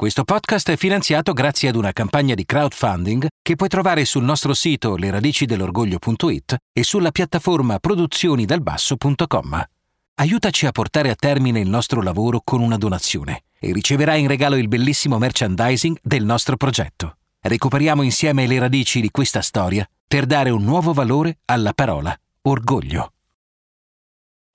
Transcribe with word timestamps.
Questo 0.00 0.24
podcast 0.24 0.70
è 0.70 0.78
finanziato 0.78 1.34
grazie 1.34 1.68
ad 1.68 1.76
una 1.76 1.92
campagna 1.92 2.34
di 2.34 2.46
crowdfunding 2.46 3.26
che 3.42 3.54
puoi 3.54 3.68
trovare 3.68 4.06
sul 4.06 4.24
nostro 4.24 4.54
sito 4.54 4.96
leradicidelorgoglio.it 4.96 6.56
e 6.72 6.82
sulla 6.82 7.10
piattaforma 7.10 7.78
produzionidalbasso.com. 7.78 9.62
Aiutaci 10.14 10.64
a 10.64 10.72
portare 10.72 11.10
a 11.10 11.14
termine 11.14 11.60
il 11.60 11.68
nostro 11.68 12.00
lavoro 12.00 12.40
con 12.42 12.62
una 12.62 12.78
donazione 12.78 13.42
e 13.58 13.74
riceverai 13.74 14.22
in 14.22 14.28
regalo 14.28 14.56
il 14.56 14.68
bellissimo 14.68 15.18
merchandising 15.18 15.98
del 16.02 16.24
nostro 16.24 16.56
progetto. 16.56 17.18
Recuperiamo 17.38 18.00
insieme 18.00 18.46
le 18.46 18.58
radici 18.58 19.02
di 19.02 19.10
questa 19.10 19.42
storia 19.42 19.86
per 20.08 20.24
dare 20.24 20.48
un 20.48 20.64
nuovo 20.64 20.94
valore 20.94 21.40
alla 21.44 21.74
parola 21.74 22.18
orgoglio 22.40 23.12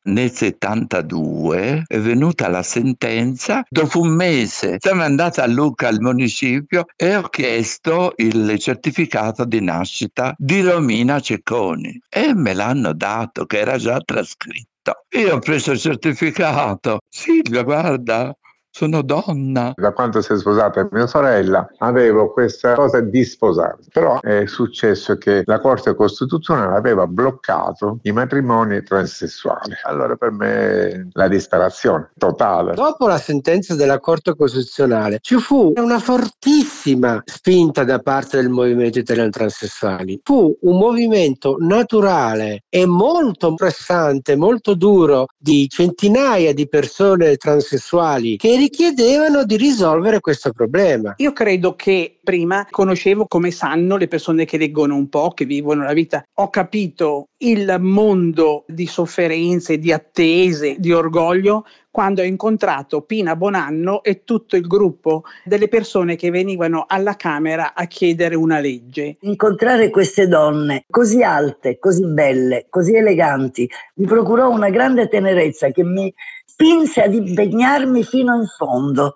nel 0.05 0.31
72 0.31 1.83
è 1.87 1.99
venuta 1.99 2.47
la 2.49 2.63
sentenza, 2.63 3.63
dopo 3.69 4.01
un 4.01 4.15
mese 4.15 4.77
siamo 4.79 5.03
andati 5.03 5.39
a 5.39 5.47
Lucca 5.47 5.87
al 5.87 5.99
municipio 5.99 6.85
e 6.95 7.15
ho 7.15 7.23
chiesto 7.29 8.13
il 8.17 8.57
certificato 8.59 9.45
di 9.45 9.61
nascita 9.61 10.33
di 10.37 10.61
Romina 10.61 11.19
Cecconi 11.19 11.99
e 12.09 12.33
me 12.33 12.53
l'hanno 12.53 12.93
dato 12.93 13.45
che 13.45 13.59
era 13.59 13.77
già 13.77 13.99
trascritto. 13.99 15.05
Io 15.17 15.35
ho 15.35 15.39
preso 15.39 15.71
il 15.71 15.79
certificato. 15.79 16.99
Silvia, 17.09 17.63
guarda, 17.63 18.35
sono 18.75 19.01
donna. 19.03 19.71
Da 19.73 19.93
quando 19.93 20.21
si 20.21 20.33
è 20.33 20.37
sposata 20.37 20.85
mia 20.91 21.07
sorella 21.07 21.65
avevo 21.77 22.33
questa 22.33 22.73
cosa 22.73 22.99
di 22.99 23.23
sposarmi, 23.23 23.85
però 23.89 24.19
è 24.19 24.45
successo 24.47 25.17
che 25.17 25.43
la 25.45 25.61
Corte 25.61 25.95
Costituzionale 25.95 26.75
aveva 26.75 27.07
bloccato 27.07 27.99
i 28.01 28.11
matrimoni 28.11 28.83
transessuali. 28.83 29.75
Allora 29.83 30.17
per 30.17 30.31
me 30.31 31.07
la 31.13 31.29
disperazione 31.29 32.11
totale. 32.17 32.73
Dopo 32.73 33.07
la 33.07 33.17
sentenza 33.17 33.75
della 33.75 34.01
Corte 34.01 34.35
Costituzionale 34.35 35.19
ci 35.21 35.37
fu 35.37 35.71
una 35.77 35.99
fortissima 35.99 37.21
spinta 37.23 37.85
da 37.85 37.99
parte 37.99 38.41
del 38.41 38.49
movimento 38.49 38.99
italiano 38.99 39.29
transessuali. 39.29 40.19
Fu 40.21 40.53
un 40.63 40.77
movimento 40.77 41.55
naturale 41.59 42.63
e 42.67 42.85
molto 42.85 43.53
pressante, 43.53 44.35
molto 44.35 44.73
duro 44.73 45.27
di 45.37 45.65
centinaia 45.69 46.53
di 46.53 46.67
persone 46.67 47.37
transessuali 47.37 48.35
che 48.35 48.63
richiedevano 48.65 49.43
di 49.43 49.57
risolvere 49.57 50.19
questo 50.19 50.51
problema. 50.51 51.13
Io 51.17 51.33
credo 51.33 51.75
che 51.75 52.17
prima 52.23 52.65
conoscevo 52.67 53.27
come 53.27 53.51
sanno 53.51 53.95
le 53.95 54.07
persone 54.07 54.45
che 54.45 54.57
leggono 54.57 54.95
un 54.95 55.07
po', 55.07 55.29
che 55.29 55.45
vivono 55.45 55.83
la 55.83 55.93
vita. 55.93 56.23
Ho 56.35 56.49
capito 56.49 57.27
il 57.37 57.77
mondo 57.79 58.63
di 58.67 58.87
sofferenze, 58.87 59.77
di 59.77 59.91
attese, 59.91 60.77
di 60.79 60.91
orgoglio 60.91 61.65
quando 61.95 62.19
ho 62.19 62.25
incontrato 62.25 63.03
Pina 63.03 63.37
Bonanno 63.37 64.03
e 64.03 64.25
tutto 64.25 64.57
il 64.57 64.67
gruppo 64.67 65.23
delle 65.45 65.69
persone 65.69 66.17
che 66.17 66.29
venivano 66.29 66.83
alla 66.85 67.15
Camera 67.15 67.73
a 67.73 67.85
chiedere 67.85 68.35
una 68.35 68.59
legge. 68.59 69.15
Incontrare 69.21 69.89
queste 69.89 70.27
donne 70.27 70.83
così 70.89 71.23
alte, 71.23 71.79
così 71.79 72.05
belle, 72.05 72.65
così 72.69 72.95
eleganti, 72.95 73.69
mi 73.93 74.07
procurò 74.07 74.49
una 74.49 74.69
grande 74.69 75.07
tenerezza 75.07 75.69
che 75.69 75.85
mi 75.85 76.13
spinse 76.43 77.01
ad 77.01 77.13
impegnarmi 77.13 78.03
fino 78.03 78.35
in 78.35 78.45
fondo. 78.57 79.15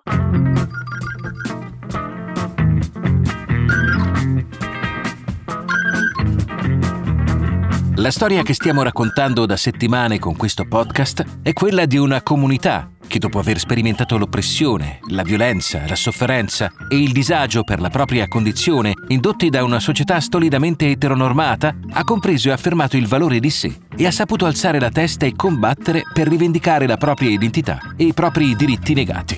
La 8.00 8.10
storia 8.10 8.42
che 8.42 8.54
stiamo 8.54 8.82
raccontando 8.82 9.44
da 9.44 9.58
settimane 9.58 10.18
con 10.18 10.34
questo 10.34 10.64
podcast 10.64 11.22
è 11.42 11.52
quella 11.52 11.84
di 11.84 11.98
una 11.98 12.22
comunità 12.22 12.92
che 13.06 13.18
dopo 13.18 13.38
aver 13.38 13.58
sperimentato 13.58 14.16
l'oppressione, 14.16 15.00
la 15.08 15.22
violenza, 15.22 15.82
la 15.86 15.96
sofferenza 15.96 16.72
e 16.88 16.98
il 16.98 17.12
disagio 17.12 17.62
per 17.62 17.78
la 17.78 17.90
propria 17.90 18.26
condizione 18.26 18.94
indotti 19.08 19.50
da 19.50 19.62
una 19.64 19.80
società 19.80 20.18
stolidamente 20.18 20.88
eteronormata, 20.88 21.76
ha 21.90 22.02
compreso 22.04 22.48
e 22.48 22.52
affermato 22.52 22.96
il 22.96 23.06
valore 23.06 23.38
di 23.38 23.50
sé 23.50 23.76
e 23.94 24.06
ha 24.06 24.10
saputo 24.10 24.46
alzare 24.46 24.80
la 24.80 24.90
testa 24.90 25.26
e 25.26 25.36
combattere 25.36 26.04
per 26.10 26.26
rivendicare 26.26 26.86
la 26.86 26.96
propria 26.96 27.28
identità 27.28 27.80
e 27.98 28.04
i 28.04 28.14
propri 28.14 28.56
diritti 28.56 28.94
negati. 28.94 29.36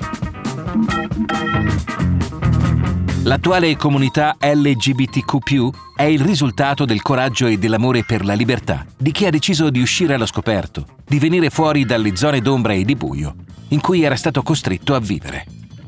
L'attuale 3.25 3.77
comunità 3.77 4.37
LGBTQ 4.41 5.71
è 5.94 6.03
il 6.03 6.19
risultato 6.19 6.84
del 6.84 7.03
coraggio 7.03 7.47
e 7.47 7.56
dell'amore 7.56 8.03
per 8.03 8.25
la 8.25 8.34
libertà 8.34 8.84
di 8.97 9.12
chi 9.12 9.27
ha 9.27 9.31
deciso 9.31 9.71
di 9.71 9.81
uscire 9.81 10.15
allo 10.15 10.27
scoperto, 10.27 10.87
di 11.06 11.21
venire 11.21 11.49
fuori 11.49 11.84
dalle 11.84 12.16
zone 12.16 12.41
d'ombra 12.41 12.72
e 12.72 12.84
di 12.84 12.97
buio 12.97 13.34
in 13.69 13.81
cui 13.81 14.03
era 14.03 14.16
stato 14.16 14.43
costretto 14.43 14.94
a 14.94 14.99
vivere. 14.99 15.47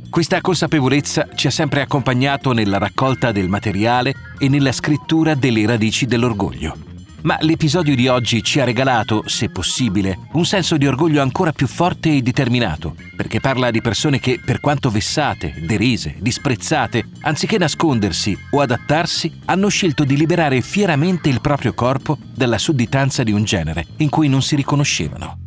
Questa 0.08 0.40
consapevolezza 0.40 1.26
ci 1.34 1.48
ha 1.48 1.50
sempre 1.50 1.80
accompagnato 1.80 2.52
nella 2.52 2.78
raccolta 2.78 3.32
del 3.32 3.48
materiale 3.48 4.14
e 4.38 4.48
nella 4.48 4.70
scrittura 4.70 5.34
delle 5.34 5.66
radici 5.66 6.06
dell'orgoglio. 6.06 6.93
Ma 7.24 7.38
l'episodio 7.40 7.94
di 7.94 8.06
oggi 8.06 8.42
ci 8.42 8.60
ha 8.60 8.64
regalato, 8.64 9.22
se 9.26 9.48
possibile, 9.48 10.28
un 10.32 10.44
senso 10.44 10.76
di 10.76 10.86
orgoglio 10.86 11.22
ancora 11.22 11.52
più 11.52 11.66
forte 11.66 12.14
e 12.14 12.20
determinato, 12.20 12.94
perché 13.16 13.40
parla 13.40 13.70
di 13.70 13.80
persone 13.80 14.20
che, 14.20 14.38
per 14.44 14.60
quanto 14.60 14.90
vessate, 14.90 15.54
derise, 15.66 16.16
disprezzate, 16.18 17.08
anziché 17.22 17.56
nascondersi 17.56 18.36
o 18.50 18.60
adattarsi, 18.60 19.40
hanno 19.46 19.68
scelto 19.68 20.04
di 20.04 20.18
liberare 20.18 20.60
fieramente 20.60 21.30
il 21.30 21.40
proprio 21.40 21.72
corpo 21.72 22.18
dalla 22.34 22.58
sudditanza 22.58 23.22
di 23.22 23.32
un 23.32 23.44
genere 23.44 23.86
in 23.98 24.10
cui 24.10 24.28
non 24.28 24.42
si 24.42 24.54
riconoscevano 24.54 25.38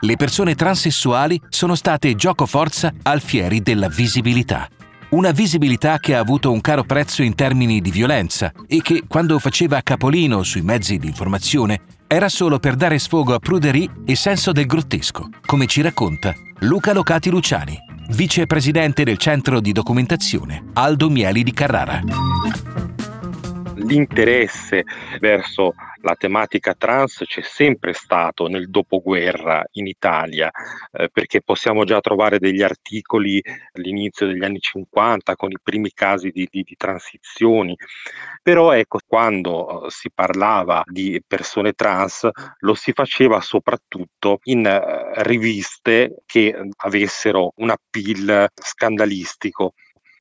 le 0.00 0.16
persone 0.16 0.54
transessuali 0.54 1.40
sono 1.48 1.74
state 1.74 2.14
gioco 2.14 2.46
forza 2.46 2.92
alfieri 3.02 3.62
della 3.62 3.88
visibilità. 3.88 4.68
Una 5.08 5.30
visibilità 5.30 5.98
che 5.98 6.16
ha 6.16 6.18
avuto 6.18 6.50
un 6.50 6.60
caro 6.60 6.82
prezzo 6.82 7.22
in 7.22 7.36
termini 7.36 7.80
di 7.80 7.92
violenza 7.92 8.52
e 8.66 8.82
che, 8.82 9.04
quando 9.06 9.38
faceva 9.38 9.80
capolino 9.80 10.42
sui 10.42 10.62
mezzi 10.62 10.98
di 10.98 11.06
informazione, 11.06 11.82
era 12.08 12.28
solo 12.28 12.58
per 12.58 12.74
dare 12.74 12.98
sfogo 12.98 13.32
a 13.32 13.38
pruderie 13.38 13.88
e 14.04 14.16
senso 14.16 14.50
del 14.50 14.66
grottesco, 14.66 15.28
come 15.46 15.66
ci 15.66 15.80
racconta 15.80 16.34
Luca 16.60 16.92
Locati 16.92 17.30
Luciani, 17.30 17.78
vicepresidente 18.08 19.04
del 19.04 19.16
centro 19.16 19.60
di 19.60 19.70
documentazione 19.70 20.64
Aldo 20.72 21.08
Mieli 21.08 21.44
di 21.44 21.52
Carrara 21.52 22.95
l'interesse 23.86 24.84
verso 25.20 25.74
la 26.02 26.14
tematica 26.14 26.74
trans 26.74 27.24
c'è 27.26 27.42
sempre 27.42 27.92
stato 27.92 28.46
nel 28.46 28.70
dopoguerra 28.70 29.64
in 29.72 29.86
Italia, 29.86 30.50
eh, 30.92 31.08
perché 31.12 31.42
possiamo 31.42 31.84
già 31.84 32.00
trovare 32.00 32.38
degli 32.38 32.62
articoli 32.62 33.42
all'inizio 33.72 34.26
degli 34.26 34.44
anni 34.44 34.60
50 34.60 35.34
con 35.34 35.50
i 35.50 35.58
primi 35.60 35.90
casi 35.92 36.30
di, 36.30 36.46
di, 36.50 36.62
di 36.62 36.74
transizioni, 36.76 37.76
però 38.42 38.72
ecco, 38.72 39.00
quando 39.06 39.86
eh, 39.86 39.90
si 39.90 40.10
parlava 40.12 40.82
di 40.86 41.20
persone 41.26 41.72
trans 41.72 42.28
lo 42.58 42.74
si 42.74 42.92
faceva 42.92 43.40
soprattutto 43.40 44.38
in 44.44 44.66
eh, 44.66 45.22
riviste 45.24 46.22
che 46.26 46.56
avessero 46.76 47.52
un 47.56 47.70
appeal 47.70 48.48
scandalistico 48.54 49.74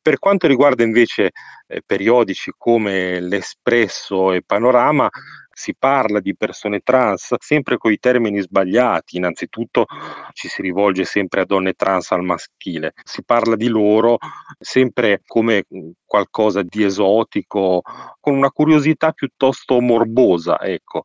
per 0.06 0.20
quanto 0.20 0.46
riguarda 0.46 0.84
invece 0.84 1.32
eh, 1.66 1.82
periodici 1.84 2.52
come 2.56 3.20
l'Espresso 3.20 4.34
e 4.34 4.44
Panorama, 4.46 5.10
si 5.52 5.74
parla 5.76 6.20
di 6.20 6.36
persone 6.36 6.82
trans 6.82 7.34
sempre 7.40 7.78
con 7.78 7.92
i 7.92 7.98
termini 7.98 8.40
sbagliati. 8.40 9.18
Innanzitutto 9.18 9.88
ci 10.34 10.48
si 10.48 10.62
rivolge 10.62 11.06
sempre 11.06 11.42
a 11.42 11.46
donne 11.46 11.74
trans 11.74 12.12
al 12.12 12.22
maschile, 12.22 12.94
si 13.04 13.24
parla 13.24 13.56
di 13.56 13.68
loro 13.68 14.18
sempre 14.60 15.24
come 15.26 15.64
qualcosa 16.06 16.62
di 16.62 16.84
esotico, 16.84 17.82
con 18.20 18.36
una 18.36 18.52
curiosità 18.52 19.12
piuttosto 19.12 19.82
morbosa, 19.82 20.62
ecco. 20.62 21.02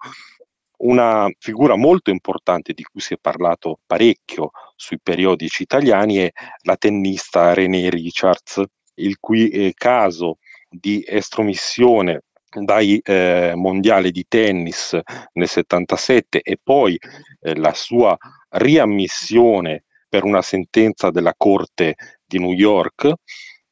Una 0.83 1.27
figura 1.39 1.75
molto 1.75 2.10
importante 2.10 2.75
di 2.75 2.83
cui 2.83 3.00
si 3.00 3.15
è 3.15 3.19
parlato 3.19 3.78
parecchio 3.87 4.50
sui 4.77 4.99
periodici 5.03 5.62
italiani 5.62 6.16
è 6.16 6.31
la 6.65 6.77
tennista 6.77 7.55
René 7.55 7.89
Richards, 7.89 8.62
il 9.05 9.19
cui 9.19 9.49
eh, 9.49 9.73
caso 9.75 10.39
di 10.69 11.05
estromissione 11.07 12.23
dai 12.51 12.99
eh, 13.03 13.53
mondiali 13.55 14.11
di 14.11 14.25
tennis 14.27 14.99
nel 15.35 15.49
77 15.49 16.41
e 16.43 16.59
poi 16.63 16.99
eh, 17.41 17.57
la 17.57 17.73
sua 17.75 18.17
riammissione 18.51 19.85
per 20.09 20.25
una 20.25 20.43
sentenza 20.43 21.11
della 21.11 21.35
Corte 21.37 21.95
di 22.27 22.39
New 22.39 22.53
York 22.53 23.13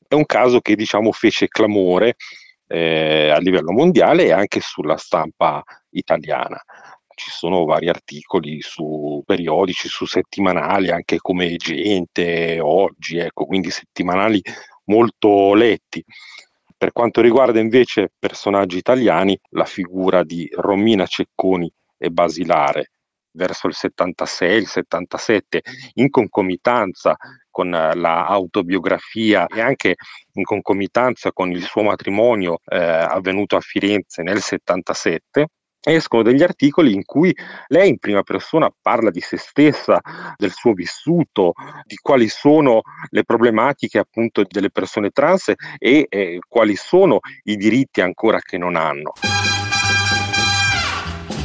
è 0.08 0.14
un 0.14 0.24
caso 0.24 0.60
che 0.60 0.74
diciamo 0.74 1.12
fece 1.12 1.48
clamore 1.48 2.16
eh, 2.66 3.30
a 3.30 3.38
livello 3.38 3.72
mondiale 3.72 4.24
e 4.24 4.32
anche 4.32 4.60
sulla 4.60 4.96
stampa 4.96 5.62
italiana. 5.90 6.58
Ci 7.14 7.30
sono 7.30 7.64
vari 7.64 7.88
articoli 7.88 8.60
su 8.60 9.22
periodici, 9.26 9.88
su 9.88 10.06
settimanali, 10.06 10.90
anche 10.90 11.18
come 11.18 11.56
Gente, 11.56 12.60
Oggi, 12.60 13.18
ecco, 13.18 13.44
quindi 13.44 13.70
settimanali 13.70 14.40
molto 14.88 15.54
letti. 15.54 16.04
Per 16.76 16.92
quanto 16.92 17.20
riguarda 17.20 17.58
invece 17.58 18.12
personaggi 18.18 18.76
italiani, 18.76 19.38
la 19.50 19.64
figura 19.64 20.22
di 20.22 20.48
Romina 20.52 21.06
Cecconi 21.06 21.70
è 21.96 22.08
basilare 22.08 22.90
verso 23.32 23.66
il 23.66 23.74
76, 23.74 24.58
il 24.58 24.66
77, 24.66 25.62
in 25.94 26.10
concomitanza 26.10 27.16
con 27.50 27.70
l'autobiografia 27.70 29.46
e 29.46 29.60
anche 29.60 29.94
in 30.34 30.44
concomitanza 30.44 31.32
con 31.32 31.50
il 31.50 31.62
suo 31.62 31.82
matrimonio 31.82 32.60
eh, 32.64 32.76
avvenuto 32.78 33.56
a 33.56 33.60
Firenze 33.60 34.22
nel 34.22 34.40
77 34.40 35.48
escono 35.92 36.22
degli 36.22 36.42
articoli 36.42 36.92
in 36.92 37.04
cui 37.04 37.34
lei 37.68 37.88
in 37.88 37.98
prima 37.98 38.22
persona 38.22 38.70
parla 38.80 39.10
di 39.10 39.20
se 39.20 39.36
stessa, 39.36 40.00
del 40.36 40.52
suo 40.52 40.72
vissuto, 40.72 41.52
di 41.84 41.96
quali 41.96 42.28
sono 42.28 42.82
le 43.10 43.24
problematiche 43.24 43.98
appunto 43.98 44.44
delle 44.48 44.70
persone 44.70 45.10
trans 45.10 45.52
e 45.78 46.06
eh, 46.08 46.38
quali 46.46 46.76
sono 46.76 47.18
i 47.44 47.56
diritti 47.56 48.00
ancora 48.00 48.38
che 48.40 48.58
non 48.58 48.76
hanno. 48.76 49.12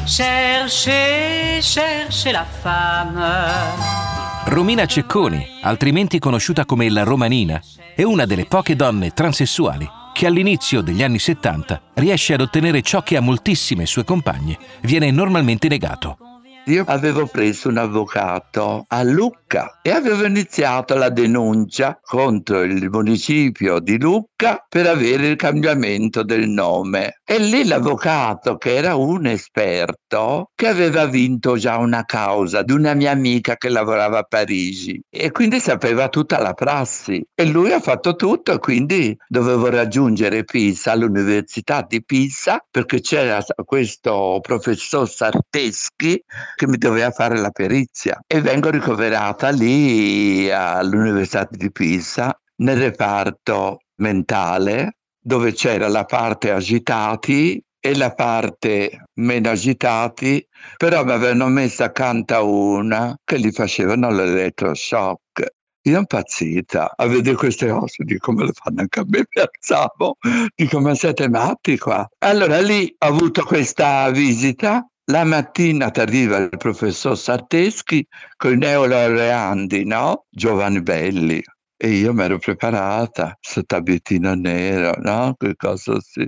Cherchez, 0.05 1.73
cherchez 1.73 2.31
la 2.31 2.43
femme. 2.43 4.01
Romina 4.45 4.85
Cecconi, 4.85 5.61
altrimenti 5.61 6.19
conosciuta 6.19 6.65
come 6.65 6.89
la 6.89 7.03
Romanina, 7.03 7.61
è 7.95 8.03
una 8.03 8.25
delle 8.25 8.45
poche 8.45 8.75
donne 8.75 9.11
transessuali 9.11 10.01
che 10.13 10.27
all'inizio 10.27 10.81
degli 10.81 11.03
anni 11.03 11.19
70 11.19 11.81
riesce 11.95 12.33
ad 12.33 12.41
ottenere 12.41 12.81
ciò 12.81 13.01
che 13.01 13.17
a 13.17 13.21
moltissime 13.21 13.85
sue 13.85 14.05
compagne 14.05 14.57
viene 14.81 15.11
normalmente 15.11 15.67
negato. 15.67 16.32
Io 16.67 16.85
avevo 16.87 17.25
preso 17.25 17.67
un 17.67 17.75
avvocato 17.75 18.85
a 18.87 19.03
Lucca 19.03 19.79
e 19.81 19.91
avevo 19.91 20.25
iniziato 20.25 20.95
la 20.95 21.09
denuncia 21.09 21.99
contro 22.01 22.61
il 22.61 22.89
municipio 22.89 23.79
di 23.79 23.99
Lucca 23.99 24.65
per 24.69 24.87
avere 24.87 25.27
il 25.27 25.35
cambiamento 25.35 26.23
del 26.23 26.47
nome. 26.47 27.19
E 27.25 27.39
lì 27.39 27.65
l'avvocato, 27.65 28.55
che 28.55 28.75
era 28.75 28.95
un 28.95 29.25
esperto, 29.25 30.51
che 30.55 30.67
aveva 30.67 31.05
vinto 31.05 31.57
già 31.57 31.77
una 31.77 32.05
causa 32.05 32.61
di 32.61 32.71
una 32.71 32.93
mia 32.93 33.11
amica 33.11 33.57
che 33.57 33.67
lavorava 33.67 34.19
a 34.19 34.23
Parigi 34.23 35.01
e 35.09 35.31
quindi 35.31 35.59
sapeva 35.59 36.07
tutta 36.07 36.39
la 36.39 36.53
prassi. 36.53 37.21
E 37.35 37.45
lui 37.45 37.73
ha 37.73 37.81
fatto 37.81 38.15
tutto 38.15 38.53
e 38.53 38.59
quindi 38.59 39.13
dovevo 39.27 39.69
raggiungere 39.69 40.45
Pisa, 40.45 40.93
all'università 40.93 41.85
di 41.85 42.01
Pisa, 42.05 42.65
perché 42.71 43.01
c'era 43.01 43.43
questo 43.65 44.39
professor 44.41 45.09
Sarteschi 45.09 46.23
che 46.55 46.67
mi 46.67 46.77
doveva 46.77 47.11
fare 47.11 47.37
la 47.37 47.51
perizia 47.51 48.19
e 48.27 48.41
vengo 48.41 48.69
ricoverata 48.69 49.49
lì 49.49 50.49
all'università 50.51 51.47
di 51.49 51.71
Pisa 51.71 52.37
nel 52.57 52.77
reparto 52.77 53.79
mentale 53.95 54.97
dove 55.19 55.53
c'era 55.53 55.87
la 55.87 56.05
parte 56.05 56.51
agitati 56.51 57.61
e 57.85 57.95
la 57.97 58.13
parte 58.13 59.07
meno 59.15 59.49
agitati, 59.49 60.45
però 60.77 61.03
mi 61.03 61.11
avevano 61.11 61.49
messo 61.49 61.83
accanto 61.83 62.33
a 62.33 62.41
una 62.41 63.17
che 63.25 63.39
gli 63.39 63.51
facevano 63.51 64.09
l'elettroshock. 64.09 65.45
Io 65.85 65.99
impazzita 65.99 66.93
a 66.95 67.07
vedere 67.07 67.35
queste 67.35 67.67
cose, 67.67 68.05
dico 68.05 68.31
come 68.31 68.45
le 68.45 68.53
fanno 68.53 68.79
anche 68.79 69.01
a 69.01 69.03
me, 69.05 69.25
mi 69.29 69.41
alzavo, 69.41 70.15
dico 70.55 70.79
ma 70.79 70.95
siete 70.95 71.27
matti 71.27 71.77
qua. 71.77 72.07
Allora 72.19 72.61
lì 72.61 72.93
ho 72.99 73.05
avuto 73.05 73.43
questa 73.43 74.09
visita, 74.11 74.87
la 75.05 75.23
mattina 75.23 75.89
ti 75.89 75.99
arriva 75.99 76.37
il 76.37 76.57
professor 76.57 77.17
Sarteschi 77.17 78.05
con 78.37 78.53
i 78.53 78.57
neolaureandi, 78.57 79.85
no? 79.85 80.25
Giovani 80.29 80.81
belli, 80.81 81.41
e 81.75 81.89
io 81.89 82.13
mi 82.13 82.23
ero 82.23 82.37
preparata, 82.37 83.37
questo 83.41 83.75
abitino 83.75 84.33
nero, 84.35 84.93
no? 85.01 85.35
Che 85.37 85.55
cosa 85.55 85.99
si... 85.99 86.27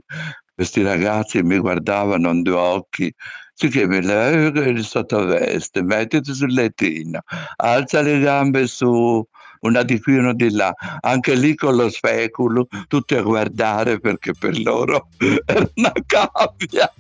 Questi 0.56 0.84
ragazzi 0.84 1.44
mi 1.44 1.58
guardavano 1.58 2.30
in 2.30 2.42
due 2.42 2.56
occhi, 2.56 3.14
sì 3.54 3.68
che 3.68 3.88
mi 3.88 4.02
levi 4.02 4.60
il 4.70 4.86
sottoveste, 4.86 5.84
mettiti 5.84 6.34
sul 6.34 6.54
lettino, 6.54 7.20
alza 7.58 8.02
le 8.02 8.20
gambe 8.22 8.66
su, 8.66 9.22
una 9.62 9.84
di 9.84 10.00
qui, 10.00 10.18
una 10.18 10.34
di 10.34 10.52
là, 10.52 10.74
anche 11.02 11.36
lì 11.36 11.56
con 11.56 11.76
lo 11.76 11.90
speculo, 11.90 12.68
tutti 12.88 13.16
a 13.16 13.22
guardare 13.22 14.00
perché 14.00 14.34
per 14.38 14.60
loro 14.60 15.10
era 15.46 15.70
una 15.76 15.94
cavia, 16.06 16.92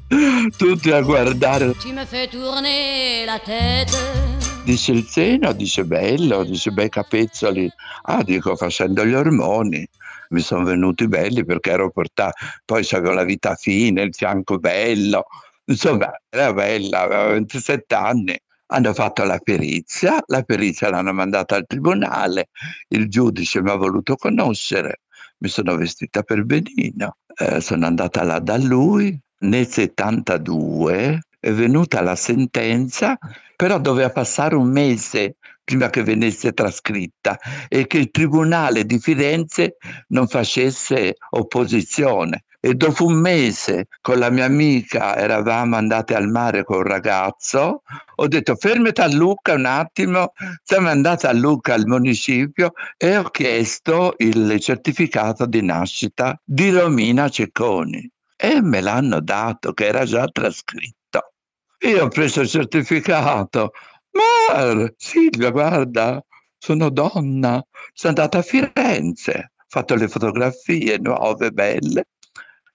tutti 0.57 0.92
a 0.92 1.02
guardare. 1.02 1.74
Ci 1.78 1.92
mi 1.92 2.06
fai 2.06 2.30
tourner 2.30 3.25
la 3.25 3.40
tête 3.40 4.44
Dice 4.66 4.94
il 4.94 5.06
seno, 5.06 5.54
dice 5.54 5.86
bello, 5.86 6.44
dice 6.44 6.72
bei 6.72 6.90
capezzoli. 6.90 7.72
Ah, 8.06 8.24
dico 8.24 8.56
facendo 8.56 9.06
gli 9.06 9.13
ormoni. 9.13 9.88
Mi 10.30 10.42
sono 10.42 10.63
venuti 10.63 11.07
belli 11.07 11.46
perché 11.46 11.69
ero 11.69 11.92
portato, 11.92 12.44
poi 12.66 12.84
avevo 12.90 13.13
la 13.13 13.24
vita 13.24 13.54
fine, 13.54 14.02
il 14.02 14.16
fianco 14.16 14.57
bello. 14.57 15.25
Insomma, 15.66 16.12
era 16.30 16.52
bella, 16.52 17.02
aveva 17.02 17.28
27 17.34 17.94
anni. 17.94 18.40
Hanno 18.67 18.94
fatto 18.94 19.23
la 19.23 19.38
perizia, 19.38 20.21
la 20.27 20.41
perizia 20.41 20.89
l'hanno 20.89 21.13
mandata 21.13 21.56
al 21.56 21.65
tribunale, 21.67 22.50
il 22.89 23.07
giudice 23.09 23.62
mi 23.62 23.69
ha 23.69 23.75
voluto 23.75 24.15
conoscere, 24.15 25.01
mi 25.39 25.50
sono 25.50 25.75
vestita 25.75 26.23
per 26.23 26.44
benino, 26.44 27.17
eh, 27.38 27.62
sono 27.62 27.85
andata 27.85 28.23
là 28.23 28.39
da 28.39 28.57
lui, 28.57 29.19
nel 29.39 29.67
72 29.67 31.19
è 31.39 31.51
venuta 31.51 32.01
la 32.01 32.15
sentenza, 32.15 33.17
però 33.56 33.79
doveva 33.79 34.09
passare 34.09 34.56
un 34.56 34.69
mese 34.69 35.35
prima 35.63 35.89
che 35.89 36.03
venisse 36.03 36.53
trascritta 36.53 37.38
e 37.68 37.88
che 37.88 37.97
il 37.97 38.11
Tribunale 38.11 38.85
di 38.85 39.00
Firenze 39.00 39.77
non 40.09 40.27
facesse 40.27 41.15
opposizione. 41.31 42.45
E 42.65 42.73
dopo 42.73 43.06
un 43.06 43.19
mese 43.19 43.89
con 44.01 44.17
la 44.17 44.31
mia 44.31 44.45
amica 44.45 45.15
eravamo 45.15 45.75
andate 45.75 46.15
al 46.15 46.29
mare 46.29 46.63
con 46.63 46.77
un 46.77 46.83
ragazzo, 46.85 47.83
ho 48.15 48.27
detto 48.27 48.56
fermati 48.56 49.01
a 49.01 49.07
Lucca 49.07 49.53
un 49.53 49.65
attimo, 49.65 50.33
siamo 50.63 50.89
andati 50.89 51.27
a 51.27 51.31
Lucca 51.31 51.75
al 51.75 51.85
municipio 51.85 52.73
e 52.97 53.17
ho 53.17 53.29
chiesto 53.29 54.15
il 54.17 54.59
certificato 54.59 55.45
di 55.45 55.62
nascita 55.62 56.41
di 56.44 56.71
Romina 56.71 57.29
Cecconi 57.29 58.12
e 58.35 58.62
me 58.63 58.81
l'hanno 58.81 59.21
dato 59.21 59.73
che 59.73 59.85
era 59.85 60.03
già 60.03 60.25
trascritto. 60.25 61.33
Io 61.81 62.06
ho 62.06 62.07
preso 62.07 62.41
il 62.41 62.50
certificato. 62.50 63.73
Ma 64.09 64.91
Silvia, 64.97 65.51
guarda, 65.51 66.19
sono 66.57 66.89
donna, 66.89 67.63
sono 67.94 68.15
andata 68.15 68.39
a 68.39 68.41
Firenze, 68.41 69.51
ho 69.56 69.65
fatto 69.68 69.94
le 69.94 70.07
fotografie 70.07 70.97
nuove, 70.97 71.51
belle, 71.51 72.06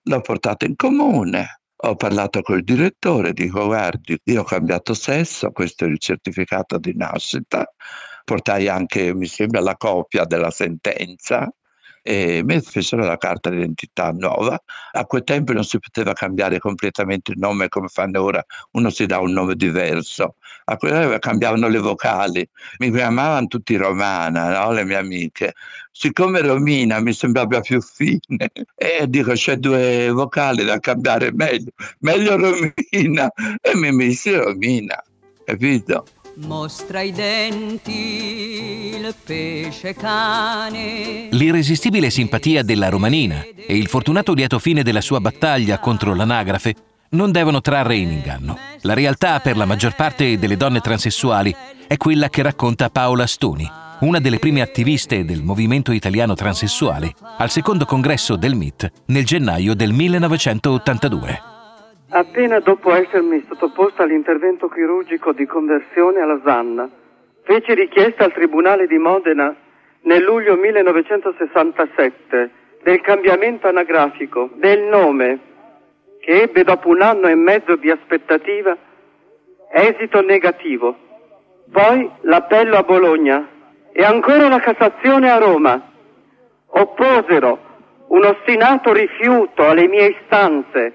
l'ho 0.03 0.21
portata 0.21 0.67
in 0.67 0.77
comune. 0.77 1.61
Ho 1.83 1.97
parlato 1.97 2.43
col 2.43 2.63
direttore, 2.63 3.33
dico 3.33 3.65
guardi, 3.65 4.19
io 4.25 4.43
ho 4.43 4.45
cambiato 4.45 4.93
sesso, 4.95 5.51
questo 5.51 5.85
è 5.85 5.89
il 5.89 5.99
certificato 5.99 6.79
di 6.79 6.95
nascita, 6.95 7.67
portai 8.25 8.69
anche, 8.69 9.15
mi 9.15 9.27
sembra, 9.27 9.61
la 9.61 9.77
copia 9.77 10.25
della 10.25 10.51
sentenza 10.51 11.51
e 12.03 12.43
mi 12.45 12.61
fecero 12.61 13.05
la 13.05 13.17
carta 13.17 13.51
d'identità 13.51 14.11
nuova. 14.11 14.61
A 14.93 15.05
quel 15.05 15.25
tempo 15.25 15.53
non 15.53 15.65
si 15.65 15.79
poteva 15.79 16.13
cambiare 16.13 16.59
completamente 16.59 17.33
il 17.33 17.39
nome 17.39 17.69
come 17.69 17.89
fanno 17.89 18.23
ora, 18.23 18.45
uno 18.73 18.91
si 18.91 19.07
dà 19.07 19.19
un 19.19 19.33
nome 19.33 19.55
diverso. 19.55 20.37
A 20.65 20.77
quel 20.77 20.93
tempo 20.93 21.19
cambiavano 21.19 21.69
le 21.69 21.79
vocali, 21.79 22.49
mi 22.79 22.91
chiamavano 22.91 23.47
tutti 23.47 23.77
Romana, 23.77 24.59
no? 24.59 24.73
le 24.73 24.85
mie 24.85 24.97
amiche. 24.97 25.55
Siccome 25.93 26.41
Romina 26.41 27.01
mi 27.01 27.13
sembrava 27.13 27.61
più 27.61 27.81
fine, 27.81 28.51
e 28.75 29.07
dico 29.09 29.33
c'è 29.33 29.57
due 29.57 30.11
vocali 30.11 30.65
da 30.65 30.79
cambiare 30.79 31.33
meglio, 31.33 31.73
meglio 32.01 32.37
Romina, 32.37 33.31
e 33.61 33.75
mi 33.75 33.93
messi 33.93 34.35
Romina, 34.35 35.03
capito? 35.45 36.05
Mostra 36.47 37.03
i 37.03 37.13
denti, 37.13 38.95
il 38.95 39.15
pesce 39.25 39.95
cane. 39.95 41.29
L'irresistibile 41.31 42.09
simpatia 42.09 42.63
della 42.63 42.89
romanina 42.89 43.43
e 43.43 43.77
il 43.77 43.89
fortunato 43.89 44.33
lieto 44.33 44.59
fine 44.59 44.83
della 44.83 45.03
sua 45.03 45.21
battaglia 45.21 45.79
contro 45.79 46.15
l'anagrafe 46.15 46.75
non 47.11 47.31
devono 47.31 47.61
trarre 47.61 47.97
in 47.97 48.13
inganno. 48.13 48.59
La 48.83 48.95
realtà 48.95 49.41
per 49.41 49.57
la 49.57 49.67
maggior 49.67 49.95
parte 49.95 50.39
delle 50.39 50.57
donne 50.57 50.81
transessuali 50.81 51.55
è 51.87 51.97
quella 51.99 52.31
che 52.31 52.43
racconta 52.43 52.89
Paola 52.89 53.27
Stoni, 53.27 53.71
una 54.01 54.19
delle 54.19 54.39
prime 54.39 54.63
attiviste 54.63 55.27
del 55.27 55.43
movimento 55.43 55.93
italiano 55.93 56.35
transessuale, 56.35 57.15
al 57.37 57.51
secondo 57.51 57.85
congresso 57.85 58.37
del 58.37 58.55
MIT 58.55 58.93
nel 59.07 59.27
gennaio 59.27 59.75
del 59.75 59.93
1982. 59.93 61.50
Appena 62.13 62.59
dopo 62.59 62.93
essermi 62.93 63.45
sottoposta 63.47 64.03
all'intervento 64.03 64.69
chirurgico 64.69 65.33
di 65.33 65.47
conversione 65.47 66.21
a 66.21 66.27
Losanna, 66.27 66.91
feci 67.45 67.73
richiesta 67.73 68.25
al 68.25 68.33
Tribunale 68.33 68.89
di 68.89 68.99
Modena 68.99 69.55
nel 70.03 70.25
luglio 70.25 70.57
1967 70.57 72.51
del 72.83 73.01
cambiamento 73.01 73.69
anagrafico 73.69 74.51
del 74.55 74.81
nome 74.89 75.39
che 76.19 76.43
ebbe 76.43 76.65
dopo 76.65 76.89
un 76.89 77.01
anno 77.01 77.29
e 77.29 77.37
mezzo 77.37 77.77
di 77.77 77.93
aspettativa 77.93 78.77
esito 79.71 80.21
negativo. 80.21 80.97
Poi 81.71 82.11
l'appello 82.23 82.77
a 82.77 82.83
Bologna 82.83 83.49
e 83.93 84.03
ancora 84.03 84.49
la 84.49 84.59
Cassazione 84.59 85.31
a 85.31 85.39
Roma 85.39 85.93
opposero 86.67 87.69
un 88.09 88.25
ostinato 88.25 88.93
rifiuto 88.93 89.65
alle 89.65 89.87
mie 89.87 90.17
istanze 90.21 90.95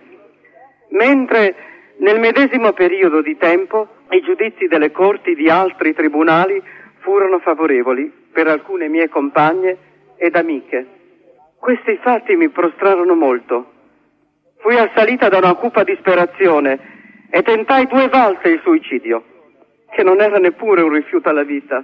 mentre 0.90 1.56
nel 1.98 2.20
medesimo 2.20 2.74
periodo 2.74 3.22
di 3.22 3.38
tempo 3.38 3.88
i 4.10 4.22
giudizi 4.22 4.68
delle 4.68 4.92
corti 4.92 5.34
di 5.34 5.50
altri 5.50 5.94
tribunali 5.94 6.62
furono 7.00 7.40
favorevoli 7.40 8.12
per 8.32 8.48
alcune 8.48 8.88
mie 8.88 9.10
compagne 9.10 9.78
ed 10.18 10.36
amiche. 10.36 10.86
Questi 11.58 11.98
fatti 12.02 12.36
mi 12.36 12.50
prostrarono 12.50 13.16
molto. 13.16 13.72
Fui 14.58 14.78
assalita 14.78 15.30
da 15.30 15.38
una 15.38 15.54
cupa 15.56 15.84
disperazione 15.84 16.94
e 17.30 17.42
tentai 17.42 17.88
due 17.88 18.08
volte 18.08 18.50
il 18.50 18.62
suicidio, 18.64 19.24
che 19.92 20.04
non 20.04 20.22
era 20.22 20.38
neppure 20.38 20.82
un 20.82 20.94
rifiuto 20.94 21.30
alla 21.30 21.44
vita, 21.44 21.84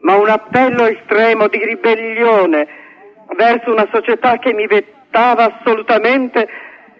ma 0.00 0.16
un 0.16 0.28
appello 0.28 0.84
estremo 0.84 1.48
di 1.48 1.64
ribellione 1.64 2.66
verso 3.36 3.72
una 3.72 3.88
società 3.92 4.38
che 4.38 4.52
mi 4.52 4.66
vettava 4.66 5.56
assolutamente 5.56 6.48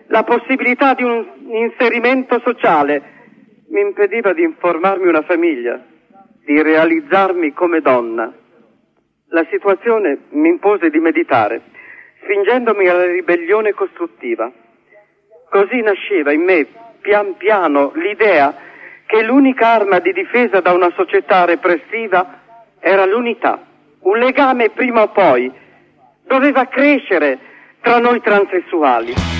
la 0.08 0.22
possibilità 0.22 0.94
di 0.94 1.02
un 1.02 1.24
inserimento 1.50 2.40
sociale, 2.44 3.14
mi 3.68 3.80
impediva 3.80 4.32
di 4.32 4.42
informarmi 4.42 5.06
una 5.08 5.22
famiglia, 5.22 5.84
di 6.44 6.62
realizzarmi 6.62 7.52
come 7.52 7.80
donna. 7.80 8.32
La 9.28 9.46
situazione 9.50 10.18
mi 10.30 10.48
impose 10.48 10.88
di 10.90 10.98
meditare 10.98 11.74
spingendomi 12.22 12.88
alla 12.88 13.06
ribellione 13.06 13.72
costruttiva. 13.72 14.50
Così 15.48 15.80
nasceva 15.80 16.32
in 16.32 16.42
me 16.42 16.66
pian 17.00 17.36
piano 17.36 17.92
l'idea 17.94 18.54
che 19.06 19.22
l'unica 19.22 19.68
arma 19.68 20.00
di 20.00 20.12
difesa 20.12 20.60
da 20.60 20.72
una 20.72 20.92
società 20.96 21.44
repressiva 21.44 22.40
era 22.80 23.04
l'unità. 23.04 23.64
Un 24.00 24.18
legame 24.18 24.70
prima 24.70 25.02
o 25.02 25.08
poi 25.08 25.50
doveva 26.26 26.66
crescere 26.66 27.38
tra 27.80 27.98
noi 27.98 28.20
transessuali. 28.20 29.35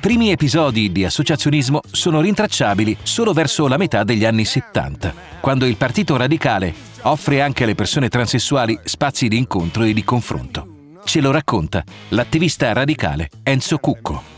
Primi 0.00 0.32
episodi 0.32 0.92
di 0.92 1.06
associazionismo 1.06 1.80
sono 1.90 2.20
rintracciabili 2.20 2.98
solo 3.02 3.32
verso 3.32 3.66
la 3.66 3.78
metà 3.78 4.04
degli 4.04 4.26
anni 4.26 4.44
70, 4.44 5.14
quando 5.40 5.64
il 5.64 5.78
Partito 5.78 6.14
Radicale 6.18 6.74
offre 7.02 7.40
anche 7.40 7.64
alle 7.64 7.74
persone 7.74 8.10
transessuali 8.10 8.78
spazi 8.84 9.28
di 9.28 9.38
incontro 9.38 9.84
e 9.84 9.94
di 9.94 10.04
confronto. 10.04 10.66
Ce 11.04 11.22
lo 11.22 11.30
racconta 11.30 11.82
l'attivista 12.10 12.70
radicale 12.74 13.30
Enzo 13.42 13.78
Cucco. 13.78 14.31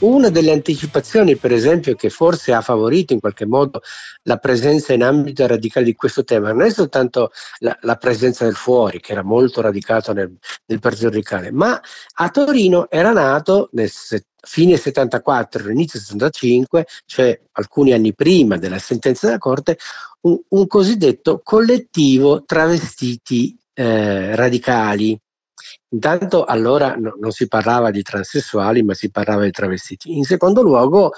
Una 0.00 0.28
delle 0.28 0.52
anticipazioni, 0.52 1.34
per 1.34 1.50
esempio, 1.50 1.96
che 1.96 2.08
forse 2.08 2.52
ha 2.52 2.60
favorito 2.60 3.12
in 3.12 3.18
qualche 3.18 3.46
modo 3.46 3.80
la 4.22 4.36
presenza 4.36 4.92
in 4.92 5.02
ambito 5.02 5.44
radicale 5.44 5.86
di 5.86 5.96
questo 5.96 6.22
tema, 6.22 6.52
non 6.52 6.62
è 6.62 6.70
soltanto 6.70 7.32
la, 7.58 7.76
la 7.80 7.96
presenza 7.96 8.44
del 8.44 8.54
fuori, 8.54 9.00
che 9.00 9.10
era 9.10 9.24
molto 9.24 9.60
radicato 9.60 10.12
nel, 10.12 10.32
nel 10.66 10.78
Partito 10.78 11.08
Radicale, 11.08 11.50
ma 11.50 11.80
a 12.14 12.28
Torino 12.28 12.88
era 12.88 13.10
nato 13.10 13.70
nel 13.72 13.90
fine 14.40 14.76
74, 14.76 15.68
inizio 15.68 15.98
75, 15.98 16.86
cioè 17.04 17.40
alcuni 17.52 17.92
anni 17.92 18.14
prima 18.14 18.56
della 18.56 18.78
sentenza 18.78 19.26
della 19.26 19.38
Corte, 19.38 19.78
un, 20.20 20.38
un 20.50 20.66
cosiddetto 20.68 21.40
collettivo 21.42 22.44
travestiti 22.44 23.58
eh, 23.74 24.36
radicali. 24.36 25.18
Intanto 25.90 26.44
allora 26.44 26.96
no, 26.96 27.14
non 27.18 27.30
si 27.30 27.48
parlava 27.48 27.90
di 27.90 28.02
transessuali, 28.02 28.82
ma 28.82 28.92
si 28.92 29.10
parlava 29.10 29.44
di 29.44 29.50
travestiti. 29.50 30.16
In 30.16 30.24
secondo 30.24 30.60
luogo, 30.60 31.12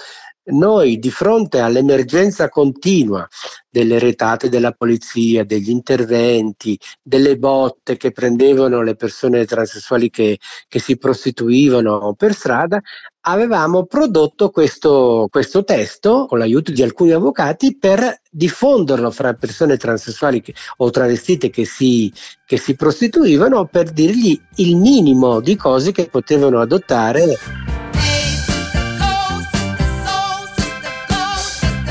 noi 0.51 0.99
di 0.99 1.11
fronte 1.11 1.61
all'emergenza 1.61 2.49
continua 2.49 3.27
delle 3.71 3.99
retate 3.99 4.49
della 4.49 4.73
polizia, 4.73 5.45
degli 5.45 5.71
interventi, 5.71 6.79
delle 7.03 7.37
botte 7.37 7.97
che 7.97 8.11
prendevano 8.11 8.83
le 8.83 8.97
persone 8.97 9.45
transessuali 9.45 10.11
che, 10.11 10.39
che 10.69 10.79
si 10.81 10.99
prostituivano 10.99 12.15
per 12.15 12.35
strada, 12.35 12.81
avevamo 13.23 13.85
prodotto 13.85 14.51
questo, 14.51 15.29
questo, 15.31 15.63
testo 15.63 16.27
con 16.27 16.39
l'aiuto 16.39 16.73
di 16.73 16.83
alcuni 16.83 17.13
avvocati 17.13 17.77
per 17.77 18.21
diffonderlo 18.31 19.11
fra 19.11 19.35
persone 19.35 19.77
transessuali 19.77 20.41
che, 20.41 20.55
o 20.79 20.91
travestite 20.91 21.51
che 21.51 21.65
si, 21.65 22.13
che 22.47 22.57
si 22.57 22.75
prostituivano 22.75 23.67
per 23.67 23.91
dirgli 23.91 24.41
il 24.57 24.77
minimo 24.77 25.41
di 25.41 25.57
cose 25.57 25.93
che 25.93 26.09
potevano 26.09 26.61
adottare. 26.61 27.70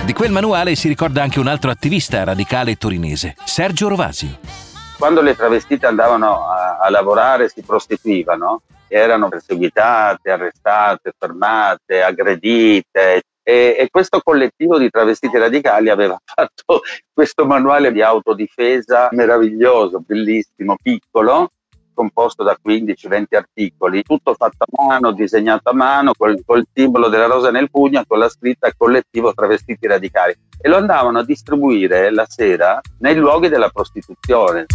Di 0.10 0.16
quel 0.16 0.32
manuale 0.32 0.74
si 0.74 0.88
ricorda 0.88 1.22
anche 1.22 1.39
un 1.39 1.46
altro 1.46 1.70
attivista 1.70 2.24
radicale 2.24 2.78
torinese, 2.78 3.36
Sergio 3.46 3.89
Rovasio. 3.89 4.39
Quando 4.98 5.22
le 5.22 5.36
travestite 5.36 5.86
andavano 5.86 6.48
a, 6.48 6.80
a 6.80 6.89
lavorare 6.89 7.48
si 7.48 7.62
prostituivano, 7.62 8.63
erano 8.88 9.30
perseguitate, 9.30 10.32
arrestate, 10.32 11.13
fermate, 11.16 12.01
aggredite. 12.01 13.22
E, 13.44 13.75
e, 13.78 13.88
questo 13.92 14.20
collettivo 14.24 14.80
di 14.80 14.89
travestiti 14.89 15.38
radicali 15.38 15.92
aveva 15.92 16.18
fatto 16.25 16.82
questo 17.13 17.46
manuale 17.46 17.92
di 17.92 18.01
autodifesa 18.01 19.10
meraviglioso, 19.12 20.00
bellissimo, 20.00 20.75
piccolo, 20.82 21.51
composto 22.00 22.44
da 22.44 22.58
15-20 22.65 23.36
articoli, 23.36 24.03
tutto 24.03 24.34
fatto 24.34 24.63
a 24.63 24.84
mano, 24.88 25.12
disegnato 25.12 25.70
a 25.70 25.74
mano, 25.74 26.13
col, 26.18 26.41
col 26.46 26.65
simbolo 26.74 27.10
della 27.10 27.25
rosa 27.25 27.51
nel 27.51 27.70
pugno, 27.70 28.06
con 28.08 28.20
la 28.20 28.29
scritta 28.29 28.72
collettivo 28.77 29.34
travestiti 29.34 29.86
radicali. 29.86 30.34
E 30.62 30.70
lo 30.70 30.77
andavano 30.77 31.20
a 31.20 31.25
distribuire 31.25 32.10
la 32.10 32.25
sera 32.25 32.79
nei 33.00 33.15
luoghi 33.15 33.50
della 33.50 33.68
prostituzione. 33.68 34.65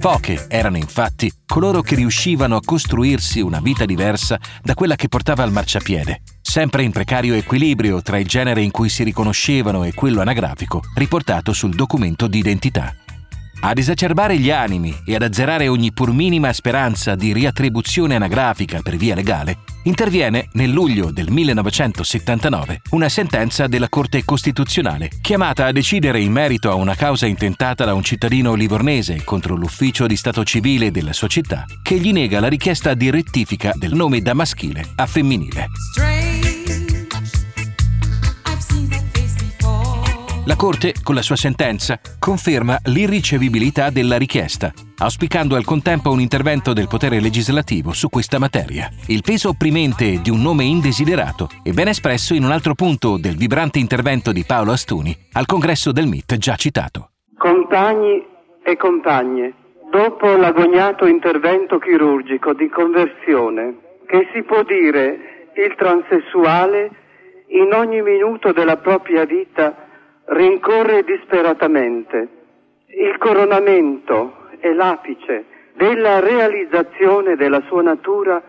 Poche 0.00 0.46
erano 0.48 0.76
infatti 0.76 1.32
coloro 1.44 1.80
che 1.80 1.96
riuscivano 1.96 2.54
a 2.54 2.60
costruirsi 2.64 3.40
una 3.40 3.58
vita 3.60 3.84
diversa 3.84 4.38
da 4.62 4.74
quella 4.74 4.94
che 4.94 5.08
portava 5.08 5.42
al 5.42 5.50
marciapiede, 5.50 6.22
sempre 6.56 6.84
in 6.84 6.90
precario 6.90 7.34
equilibrio 7.34 8.00
tra 8.00 8.18
il 8.18 8.26
genere 8.26 8.62
in 8.62 8.70
cui 8.70 8.88
si 8.88 9.04
riconoscevano 9.04 9.84
e 9.84 9.92
quello 9.92 10.22
anagrafico 10.22 10.80
riportato 10.94 11.52
sul 11.52 11.74
documento 11.74 12.28
di 12.28 12.40
Ad 13.68 13.78
esacerbare 13.78 14.38
gli 14.38 14.52
animi 14.52 14.96
e 15.04 15.16
ad 15.16 15.22
azzerare 15.22 15.66
ogni 15.66 15.92
pur 15.92 16.12
minima 16.12 16.52
speranza 16.52 17.16
di 17.16 17.32
riattribuzione 17.32 18.14
anagrafica 18.14 18.80
per 18.80 18.94
via 18.94 19.16
legale, 19.16 19.58
interviene 19.82 20.50
nel 20.52 20.70
luglio 20.70 21.10
del 21.10 21.28
1979 21.32 22.82
una 22.90 23.08
sentenza 23.08 23.66
della 23.66 23.88
Corte 23.88 24.24
Costituzionale 24.24 25.10
chiamata 25.20 25.66
a 25.66 25.72
decidere 25.72 26.20
in 26.20 26.30
merito 26.30 26.70
a 26.70 26.74
una 26.74 26.94
causa 26.94 27.26
intentata 27.26 27.84
da 27.84 27.92
un 27.92 28.04
cittadino 28.04 28.54
livornese 28.54 29.24
contro 29.24 29.56
l'ufficio 29.56 30.06
di 30.06 30.16
stato 30.16 30.44
civile 30.44 30.92
della 30.92 31.12
sua 31.12 31.26
città 31.26 31.64
che 31.82 31.98
gli 31.98 32.12
nega 32.12 32.38
la 32.38 32.48
richiesta 32.48 32.94
di 32.94 33.10
rettifica 33.10 33.72
del 33.74 33.94
nome 33.94 34.22
da 34.22 34.32
maschile 34.32 34.86
a 34.94 35.06
femminile. 35.06 35.66
La 40.46 40.54
Corte, 40.54 40.94
con 41.02 41.16
la 41.16 41.22
sua 41.22 41.34
sentenza, 41.34 41.98
conferma 42.20 42.78
l'irricevibilità 42.84 43.90
della 43.90 44.16
richiesta, 44.16 44.72
auspicando 44.98 45.56
al 45.56 45.64
contempo 45.64 46.12
un 46.12 46.20
intervento 46.20 46.72
del 46.72 46.86
potere 46.86 47.18
legislativo 47.18 47.92
su 47.92 48.08
questa 48.08 48.38
materia. 48.38 48.88
Il 49.08 49.22
peso 49.22 49.48
opprimente 49.48 50.20
di 50.22 50.30
un 50.30 50.40
nome 50.40 50.62
indesiderato 50.62 51.48
è 51.64 51.72
ben 51.72 51.88
espresso 51.88 52.32
in 52.32 52.44
un 52.44 52.52
altro 52.52 52.74
punto 52.74 53.18
del 53.18 53.34
vibrante 53.34 53.80
intervento 53.80 54.30
di 54.30 54.44
Paolo 54.46 54.70
Astuni 54.70 55.12
al 55.32 55.46
congresso 55.46 55.90
del 55.90 56.06
MIT 56.06 56.36
già 56.36 56.54
citato. 56.54 57.10
Compagni 57.36 58.24
e 58.62 58.76
compagne, 58.76 59.52
dopo 59.90 60.36
l'agognato 60.36 61.06
intervento 61.06 61.80
chirurgico 61.80 62.54
di 62.54 62.68
conversione, 62.68 63.78
che 64.06 64.28
si 64.32 64.44
può 64.44 64.62
dire 64.62 65.50
il 65.56 65.74
transessuale 65.76 66.90
in 67.48 67.72
ogni 67.72 68.00
minuto 68.00 68.52
della 68.52 68.76
propria 68.76 69.24
vita 69.24 69.85
rincorre 70.26 71.04
disperatamente. 71.04 72.28
Il 72.86 73.16
coronamento 73.18 74.48
è 74.58 74.72
l'apice 74.72 75.44
della 75.74 76.20
realizzazione 76.20 77.36
della 77.36 77.62
sua 77.66 77.82
natura 77.82 78.42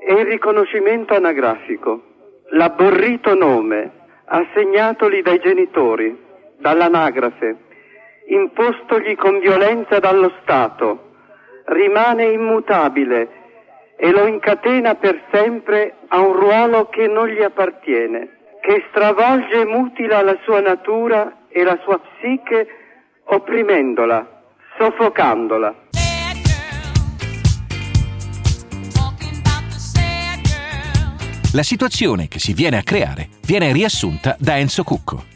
e 0.00 0.14
il 0.14 0.26
riconoscimento 0.26 1.14
anagrafico. 1.14 2.02
L'abborrito 2.50 3.34
nome, 3.34 3.90
assegnatogli 4.24 5.22
dai 5.22 5.38
genitori, 5.38 6.16
dall'anagrafe, 6.58 7.56
impostogli 8.28 9.14
con 9.16 9.38
violenza 9.38 9.98
dallo 9.98 10.32
Stato, 10.40 11.10
rimane 11.66 12.24
immutabile 12.24 13.28
e 13.96 14.10
lo 14.10 14.26
incatena 14.26 14.94
per 14.94 15.22
sempre 15.30 15.94
a 16.08 16.20
un 16.20 16.32
ruolo 16.32 16.88
che 16.88 17.06
non 17.06 17.28
gli 17.28 17.42
appartiene 17.42 18.37
che 18.60 18.84
stravolge 18.90 19.60
e 19.60 19.64
mutila 19.64 20.22
la 20.22 20.36
sua 20.44 20.60
natura 20.60 21.46
e 21.48 21.62
la 21.62 21.78
sua 21.82 21.98
psiche 21.98 22.66
opprimendola, 23.24 24.42
soffocandola. 24.78 25.74
La 31.54 31.62
situazione 31.62 32.28
che 32.28 32.38
si 32.38 32.52
viene 32.52 32.76
a 32.76 32.82
creare 32.82 33.28
viene 33.46 33.72
riassunta 33.72 34.36
da 34.38 34.58
Enzo 34.58 34.84
Cucco. 34.84 35.27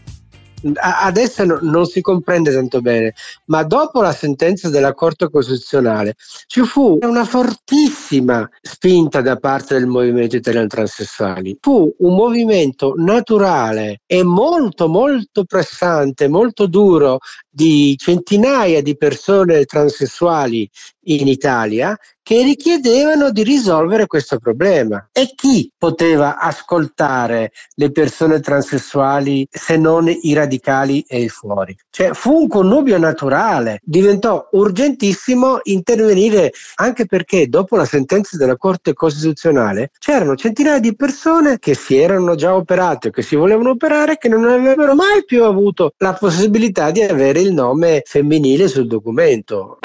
Adesso 0.75 1.45
no, 1.45 1.59
non 1.63 1.87
si 1.87 2.01
comprende 2.01 2.53
tanto 2.53 2.81
bene, 2.81 3.15
ma 3.47 3.63
dopo 3.63 4.01
la 4.01 4.13
sentenza 4.13 4.69
della 4.69 4.95
Corte 4.95 5.29
Costituzionale 5.31 6.17
ci 6.47 6.63
fu 6.63 6.99
una 7.01 7.25
fortissima 7.25 8.49
spinta 8.61 9.21
da 9.21 9.37
parte 9.37 9.75
del 9.75 9.87
movimento 9.87 10.37
italiano 10.37 10.67
transessuali. 10.67 11.57
Fu 11.61 11.95
un 11.99 12.15
movimento 12.15 12.95
naturale 12.97 14.01
e 14.07 14.23
molto 14.23 14.89
molto 14.89 15.45
pressante, 15.45 16.29
molto 16.29 16.67
duro 16.67 17.19
di 17.53 17.95
centinaia 17.99 18.81
di 18.81 18.97
persone 18.97 19.67
transessuali 19.67 20.69
in 21.05 21.29
Italia 21.29 21.97
che 22.23 22.43
richiedevano 22.43 23.31
di 23.31 23.43
risolvere 23.43 24.07
questo 24.07 24.39
problema. 24.39 25.09
E 25.13 25.33
chi 25.35 25.71
poteva 25.77 26.39
ascoltare 26.39 27.51
le 27.75 27.91
persone 27.91 28.41
transessuali 28.41 29.47
se 29.51 29.77
non 29.77 30.09
i 30.09 30.33
radicali 30.33 31.05
e 31.07 31.23
i 31.23 31.29
fuori? 31.29 31.77
Cioè 31.91 32.13
fu 32.13 32.43
un 32.43 32.49
connubio 32.49 32.97
naturale, 32.99 33.81
diventò 33.83 34.49
urgentissimo 34.53 35.59
intervenire 35.65 36.53
anche 36.77 37.07
perché 37.07 37.49
dopo 37.49 37.77
la 37.77 37.85
sentenza 37.85 38.37
della 38.37 38.57
Corte 38.57 38.93
Costituzionale 38.93 39.91
c'erano 39.99 40.37
centinaia 40.37 40.79
di 40.79 40.95
persone 40.95 41.59
che 41.59 41.75
si 41.75 41.97
erano 41.97 42.35
già 42.37 42.55
operate 42.55 43.11
che 43.11 43.23
si 43.23 43.35
volevano 43.35 43.71
operare 43.71 44.17
che 44.17 44.29
non 44.29 44.45
avrebbero 44.45 44.95
mai 44.95 45.25
più 45.25 45.45
avuto 45.45 45.93
la 45.99 46.13
possibilità 46.15 46.91
di 46.91 47.03
avere 47.03 47.42
il 47.43 47.53
nome 47.53 48.03
femminile 48.05 48.69
sul 48.69 48.87
documento. 48.87 49.79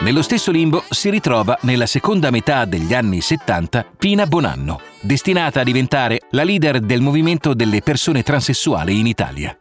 Nello 0.00 0.22
stesso 0.22 0.50
limbo 0.50 0.82
si 0.88 1.10
ritrova 1.10 1.58
nella 1.62 1.84
seconda 1.84 2.30
metà 2.30 2.64
degli 2.64 2.94
anni 2.94 3.20
70 3.20 3.84
Pina 3.98 4.24
Bonanno, 4.24 4.80
destinata 5.02 5.60
a 5.60 5.64
diventare 5.64 6.20
la 6.30 6.44
leader 6.44 6.80
del 6.80 7.02
movimento 7.02 7.52
delle 7.52 7.82
persone 7.82 8.22
transessuali 8.22 8.98
in 8.98 9.06
Italia. 9.06 9.54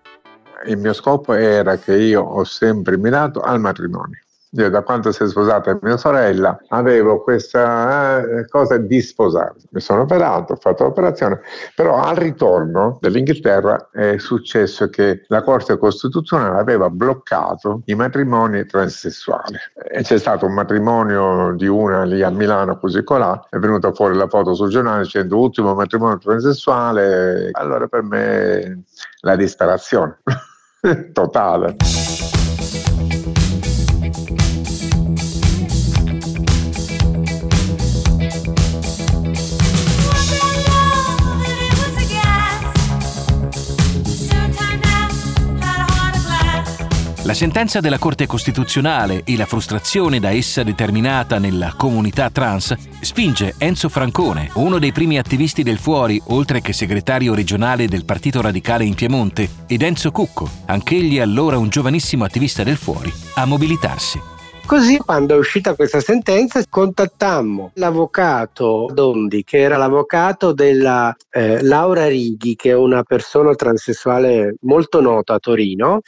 Il 0.66 0.78
mio 0.78 0.94
scopo 0.94 1.34
era 1.34 1.78
che 1.78 1.98
io 1.98 2.22
ho 2.22 2.46
sempre 2.46 2.98
mirato 2.98 3.42
al 3.42 3.60
matrimonio. 3.60 4.22
Io 4.52 4.70
da 4.70 4.82
quando 4.82 5.12
si 5.12 5.24
è 5.24 5.28
sposata 5.28 5.78
mia 5.82 5.98
sorella 5.98 6.58
avevo 6.70 7.22
questa 7.22 8.22
eh, 8.22 8.48
cosa 8.48 8.78
di 8.78 9.02
sposarmi. 9.02 9.62
Mi 9.72 9.82
sono 9.82 10.02
operato, 10.02 10.54
ho 10.54 10.56
fatto 10.56 10.86
l'operazione, 10.86 11.42
però 11.76 12.02
al 12.02 12.16
ritorno 12.16 12.98
dall'Inghilterra 13.02 13.90
è 13.92 14.18
successo 14.18 14.90
che 14.90 15.26
la 15.28 15.44
Corte 15.44 15.78
Costituzionale 15.78 16.60
aveva 16.60 16.90
bloccato 16.90 17.82
i 17.86 17.96
matrimoni 17.96 18.66
transessuali. 18.66 19.58
E 19.92 20.04
c'è 20.04 20.18
stato 20.18 20.46
un 20.46 20.54
matrimonio 20.54 21.54
di 21.54 21.68
una 21.68 22.04
lì 22.04 22.24
a 22.24 22.30
Milano, 22.30 22.80
così 22.80 23.04
colà, 23.04 23.48
è 23.50 23.58
venuta 23.58 23.92
fuori 23.92 24.16
la 24.16 24.28
foto 24.28 24.54
sul 24.54 24.70
giornale 24.70 25.04
dicendo 25.04 25.38
ultimo 25.40 25.74
matrimonio 25.74 26.20
transessuale. 26.20 27.50
Allora 27.52 27.88
per 27.88 28.04
me 28.04 28.84
la 29.22 29.36
disperazione 29.36 30.20
totale. 31.12 31.76
La 47.28 47.34
sentenza 47.34 47.82
della 47.82 47.98
Corte 47.98 48.26
Costituzionale 48.26 49.24
e 49.26 49.36
la 49.36 49.46
frustrazione 49.46 50.22
da 50.22 50.30
essa 50.30 50.64
determinata 50.64 51.40
nella 51.40 51.74
comunità 51.76 52.30
trans 52.30 52.74
spinge 53.02 53.56
Enzo 53.58 53.90
Francone, 53.90 54.50
uno 54.54 54.80
dei 54.80 54.94
primi 54.94 55.18
attivisti 55.18 55.62
del 55.62 55.78
fuori, 55.78 56.22
oltre 56.28 56.62
che 56.62 56.72
segretario 56.72 57.36
regionale 57.36 57.90
del 57.90 58.06
Partito 58.06 58.40
Radicale 58.40 58.86
in 58.86 58.96
Piemonte, 58.96 59.50
ed 59.68 59.82
Enzo 59.82 60.10
Cucco, 60.10 60.50
anch'egli 60.68 61.20
allora 61.20 61.58
un 61.58 61.68
giovanissimo 61.68 62.24
attivista 62.24 62.64
del 62.64 62.78
fuori, 62.78 63.12
a 63.34 63.44
mobilitarsi. 63.44 64.37
Così 64.68 64.98
quando 64.98 65.34
è 65.34 65.38
uscita 65.38 65.76
questa 65.76 66.02
sentenza 66.02 66.62
contattammo 66.70 67.72
l'avvocato 67.76 68.90
Dondi, 68.92 69.46
che 69.46 69.60
era 69.60 69.78
l'avvocato 69.78 70.52
della 70.52 71.16
eh, 71.32 71.64
Laura 71.64 72.10
Righi, 72.10 72.58
che 72.58 72.72
è 72.72 72.76
una 72.76 73.04
persona 73.04 73.56
transessuale 73.56 74.56
molto 74.64 75.00
nota 75.00 75.36
a 75.36 75.40
Torino, 75.40 76.02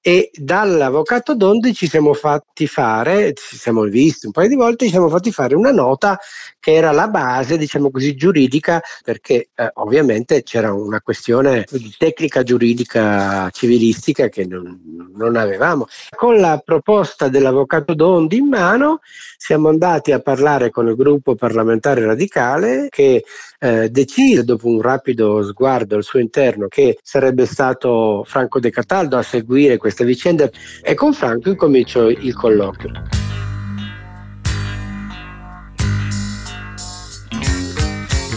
e 0.00 0.30
dall'avvocato 0.32 1.34
Dondi 1.34 1.74
ci 1.74 1.86
siamo 1.86 2.14
fatti 2.14 2.66
fare, 2.66 3.34
ci 3.34 3.58
siamo 3.58 3.82
visti 3.82 4.24
un 4.24 4.32
paio 4.32 4.48
di 4.48 4.54
volte, 4.54 4.86
ci 4.86 4.92
siamo 4.92 5.10
fatti 5.10 5.30
fare 5.30 5.54
una 5.54 5.70
nota 5.70 6.18
che 6.58 6.72
era 6.72 6.92
la 6.92 7.08
base, 7.08 7.58
diciamo 7.58 7.90
così, 7.90 8.14
giuridica, 8.14 8.80
perché 9.04 9.50
eh, 9.54 9.70
ovviamente 9.74 10.42
c'era 10.42 10.72
una 10.72 11.02
questione 11.02 11.66
di 11.70 11.94
tecnica 11.98 12.42
giuridica 12.42 13.50
civilistica 13.50 14.30
che 14.30 14.46
non, 14.46 14.80
non 15.14 15.36
avevamo. 15.36 15.86
Con 16.16 16.40
la 16.40 16.58
proposta 16.64 17.28
dell'avvocato 17.28 17.92
Dondi 17.92 18.04
Dondi 18.06 18.36
in 18.36 18.46
mano, 18.46 19.00
siamo 19.36 19.68
andati 19.68 20.12
a 20.12 20.20
parlare 20.20 20.70
con 20.70 20.86
il 20.86 20.94
gruppo 20.94 21.34
parlamentare 21.34 22.04
radicale 22.06 22.86
che 22.88 23.24
eh, 23.58 23.88
decise, 23.90 24.44
dopo 24.44 24.68
un 24.68 24.80
rapido 24.80 25.42
sguardo 25.42 25.96
al 25.96 26.04
suo 26.04 26.20
interno, 26.20 26.68
che 26.68 27.00
sarebbe 27.02 27.46
stato 27.46 28.22
Franco 28.24 28.60
De 28.60 28.70
Cataldo 28.70 29.16
a 29.16 29.22
seguire 29.22 29.76
questa 29.76 30.04
vicenda 30.04 30.48
e 30.82 30.94
con 30.94 31.14
Franco 31.14 31.48
incominciò 31.48 32.08
il 32.08 32.32
colloquio. 32.32 32.92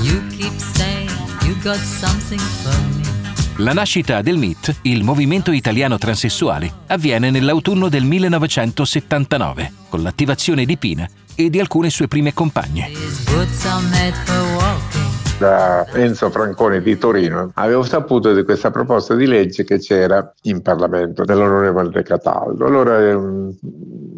You 0.02 0.20
keep 0.32 0.58
saying 0.58 1.12
you 1.46 1.54
got 1.62 1.78
something 1.78 2.40
for 2.40 2.98
me. 2.98 2.99
La 3.60 3.74
nascita 3.74 4.22
del 4.22 4.38
MIT, 4.38 4.78
il 4.84 5.04
Movimento 5.04 5.52
Italiano 5.52 5.98
Transessuale, 5.98 6.72
avviene 6.88 7.30
nell'autunno 7.30 7.90
del 7.90 8.06
1979, 8.06 9.74
con 9.90 10.02
l'attivazione 10.02 10.64
di 10.64 10.78
Pina 10.78 11.06
e 11.36 11.50
di 11.50 11.60
alcune 11.60 11.90
sue 11.90 12.08
prime 12.08 12.34
compagne 12.34 12.90
da 15.40 15.88
Enzo 15.94 16.30
Franconi 16.30 16.82
di 16.82 16.98
Torino, 16.98 17.52
avevo 17.54 17.84
saputo 17.84 18.34
di 18.34 18.44
questa 18.44 18.72
proposta 18.72 19.16
di 19.16 19.26
legge 19.26 19.64
che 19.64 19.80
c'era 19.80 20.34
in 20.44 20.62
Parlamento 20.62 21.24
dell'onorevole 21.24 21.90
De 21.90 22.04
Cataldo. 22.04 22.66
Allora 22.66 23.00
ehm, 23.00 23.58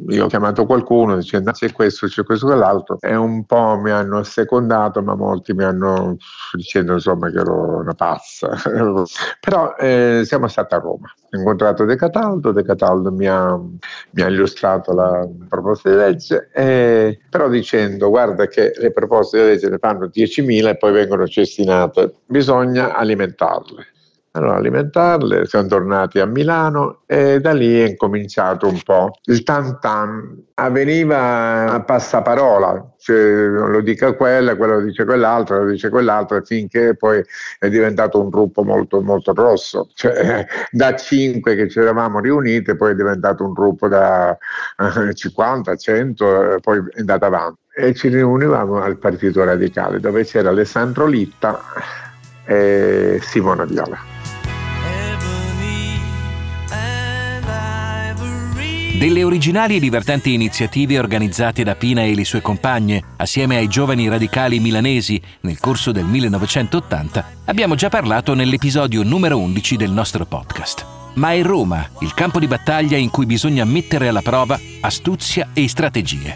io 0.10 0.26
ho 0.26 0.28
chiamato 0.28 0.66
qualcuno 0.66 1.16
dicendo 1.16 1.52
c'è 1.52 1.72
questo, 1.72 2.08
c'è 2.08 2.24
questo, 2.24 2.48
quell'altro 2.48 2.98
e 3.00 3.16
un 3.16 3.46
po' 3.46 3.78
mi 3.78 3.92
hanno 3.92 4.18
assecondato, 4.18 5.04
ma 5.04 5.14
molti 5.14 5.54
mi 5.54 5.64
hanno 5.64 6.18
dicendo 6.54 6.94
insomma 6.94 7.30
che 7.30 7.38
ero 7.38 7.78
una 7.78 7.94
pazza. 7.94 8.50
Però 9.40 9.76
eh, 9.78 10.24
siamo 10.26 10.48
stati 10.48 10.74
a 10.74 10.80
Roma, 10.80 11.14
incontrato 11.38 11.86
De 11.86 11.96
Cataldo, 11.96 12.52
De 12.52 12.64
Cataldo 12.64 13.12
mi 13.12 13.28
ha, 13.28 13.56
mi 13.56 14.22
ha 14.22 14.28
illustrato 14.28 14.94
la 14.94 15.28
proposta 15.48 15.90
di 15.90 15.96
legge, 15.96 16.50
e, 16.54 17.20
però 17.30 17.48
dicendo 17.50 18.10
guarda 18.10 18.48
che 18.48 18.74
le 18.76 18.92
proposte 18.92 19.38
di 19.40 19.46
legge 19.46 19.70
ne 19.70 19.78
fanno 19.78 20.06
10.000 20.08 20.70
e 20.70 20.78
poi 20.78 20.92
vengono 20.92 21.28
cestinate, 21.28 22.16
bisogna 22.26 22.96
alimentarle. 22.96 23.86
Allora, 24.34 24.56
alimentarle, 24.56 25.46
siamo 25.46 25.68
tornati 25.68 26.20
a 26.20 26.26
Milano 26.26 27.02
e 27.06 27.42
da 27.42 27.52
lì 27.52 27.82
è 27.82 27.88
incominciato 27.90 28.66
un 28.66 28.80
po'. 28.82 29.12
Il 29.24 29.44
tan 29.44 29.78
tan 29.82 30.42
avveniva 30.54 31.70
a 31.70 31.84
passaparola, 31.84 32.94
cioè, 32.98 33.48
lo 33.48 33.82
dica 33.82 34.14
quella, 34.14 34.56
quello 34.56 34.76
lo 34.76 34.86
dice 34.86 35.04
quell'altro, 35.04 35.66
lo 35.66 35.70
dice 35.72 35.90
quell'altro, 35.90 36.42
finché 36.46 36.96
poi 36.96 37.22
è 37.60 37.68
diventato 37.68 38.22
un 38.22 38.30
gruppo 38.30 38.64
molto, 38.64 39.02
molto 39.02 39.34
grosso. 39.34 39.90
Cioè, 39.94 40.46
da 40.72 40.96
cinque 40.96 41.56
che 41.56 41.68
ci 41.68 41.80
eravamo 41.80 42.22
riuniti, 42.22 42.74
poi 42.78 42.92
è 42.92 42.96
diventato 42.96 43.44
un 43.44 43.52
gruppo 43.52 43.90
da 43.90 44.38
50, 45.14 45.76
100, 45.76 46.60
poi 46.62 46.78
è 46.94 47.00
andato 47.00 47.26
avanti 47.26 47.60
e 47.76 47.94
ci 47.94 48.08
riunivamo 48.08 48.82
al 48.82 48.98
Partito 48.98 49.44
Radicale 49.44 50.00
dove 50.00 50.24
c'era 50.26 50.50
Alessandro 50.50 51.06
Litta 51.06 51.60
e 52.46 53.20
Simona 53.22 53.66
Viola. 53.66 54.21
Delle 58.98 59.24
originali 59.24 59.78
e 59.78 59.80
divertenti 59.80 60.34
iniziative 60.34 61.00
organizzate 61.00 61.64
da 61.64 61.76
Pina 61.76 62.04
e 62.04 62.14
le 62.14 62.26
sue 62.26 62.42
compagne 62.42 63.02
assieme 63.18 63.56
ai 63.56 63.68
giovani 63.68 64.10
radicali 64.10 64.60
milanesi 64.60 65.20
nel 65.42 65.60
corso 65.60 65.92
del 65.92 66.04
1980 66.04 67.26
abbiamo 67.46 67.76
già 67.76 67.88
parlato 67.88 68.34
nell'episodio 68.34 69.02
numero 69.04 69.40
11 69.40 69.78
del 69.78 69.92
nostro 69.92 70.26
podcast. 70.26 70.86
Ma 71.16 71.32
è 71.32 71.42
Roma 71.42 71.88
il 72.02 72.14
campo 72.14 72.38
di 72.38 72.48
battaglia 72.48 72.98
in 72.98 73.10
cui 73.10 73.26
bisogna 73.26 73.64
mettere 73.64 74.10
alla 74.10 74.22
prova 74.22 74.60
astuzia 74.82 75.50
e 75.54 75.68
strategie. 75.68 76.36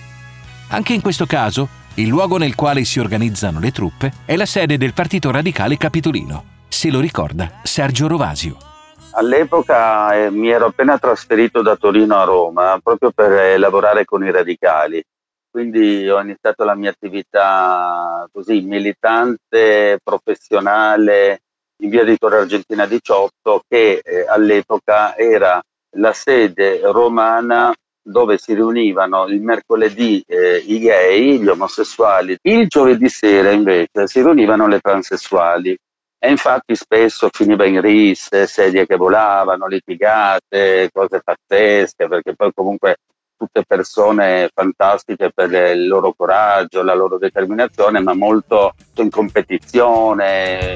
Anche 0.70 0.94
in 0.94 1.02
questo 1.02 1.26
caso, 1.26 1.68
il 1.96 2.08
luogo 2.08 2.38
nel 2.38 2.56
quale 2.56 2.84
si 2.86 3.00
organizzano 3.00 3.60
le 3.60 3.72
truppe 3.72 4.12
è 4.26 4.36
la 4.36 4.46
sede 4.46 4.78
del 4.78 4.94
Partito 4.94 5.30
Radicale 5.30 5.78
Capitolino. 5.78 6.44
Se 6.70 6.90
lo 6.90 7.00
ricorda 7.02 7.60
Sergio 7.64 8.08
Rovasio. 8.08 8.75
All'epoca 9.18 10.14
eh, 10.14 10.30
mi 10.30 10.50
ero 10.50 10.66
appena 10.66 11.00
trasferito 11.00 11.62
da 11.62 11.78
Torino 11.78 12.18
a 12.18 12.26
Roma 12.26 12.78
proprio 12.84 13.12
per 13.12 13.32
eh, 13.32 13.58
lavorare 13.58 14.04
con 14.04 14.26
i 14.26 14.32
radicali, 14.32 15.02
quindi 15.50 16.10
ho 16.10 16.20
iniziato 16.20 16.66
la 16.66 16.76
mia 16.76 16.90
attività 16.90 18.28
così 18.30 18.60
militante, 18.60 20.00
professionale 20.04 21.44
in 21.82 21.90
via 21.90 22.04
di 22.04 22.18
Argentina 22.20 22.86
18 22.86 23.62
che 23.66 24.02
eh, 24.04 24.26
all'epoca 24.28 25.16
era 25.16 25.62
la 25.98 26.12
sede 26.12 26.82
romana 26.82 27.74
dove 28.02 28.38
si 28.38 28.54
riunivano 28.54 29.28
il 29.28 29.42
mercoledì 29.42 30.22
eh, 30.28 30.58
i 30.58 30.78
gay, 30.80 31.40
gli 31.40 31.48
omosessuali, 31.48 32.38
il 32.42 32.68
giovedì 32.68 33.08
sera 33.08 33.52
invece 33.52 34.08
si 34.08 34.22
riunivano 34.22 34.68
le 34.68 34.82
transessuali 34.82 35.78
e 36.26 36.32
infatti 36.32 36.76
spesso 36.76 37.30
finiva 37.32 37.66
in 37.66 37.80
risse, 37.82 38.48
sedie 38.48 38.88
che 38.88 38.96
volavano, 38.96 39.68
litigate, 39.68 40.90
cose 40.92 41.22
pazzesche, 41.24 42.08
perché 42.08 42.34
poi 42.36 42.52
comunque 42.54 42.98
tutte 43.38 43.64
persone 43.64 44.50
fantastiche 44.52 45.32
per 45.32 45.52
il 45.52 45.88
loro 45.88 46.14
coraggio, 46.18 46.82
la 46.82 46.96
loro 46.96 47.20
determinazione, 47.20 48.00
ma 48.00 48.16
molto 48.16 48.74
in 48.96 49.10
competizione. 49.12 50.76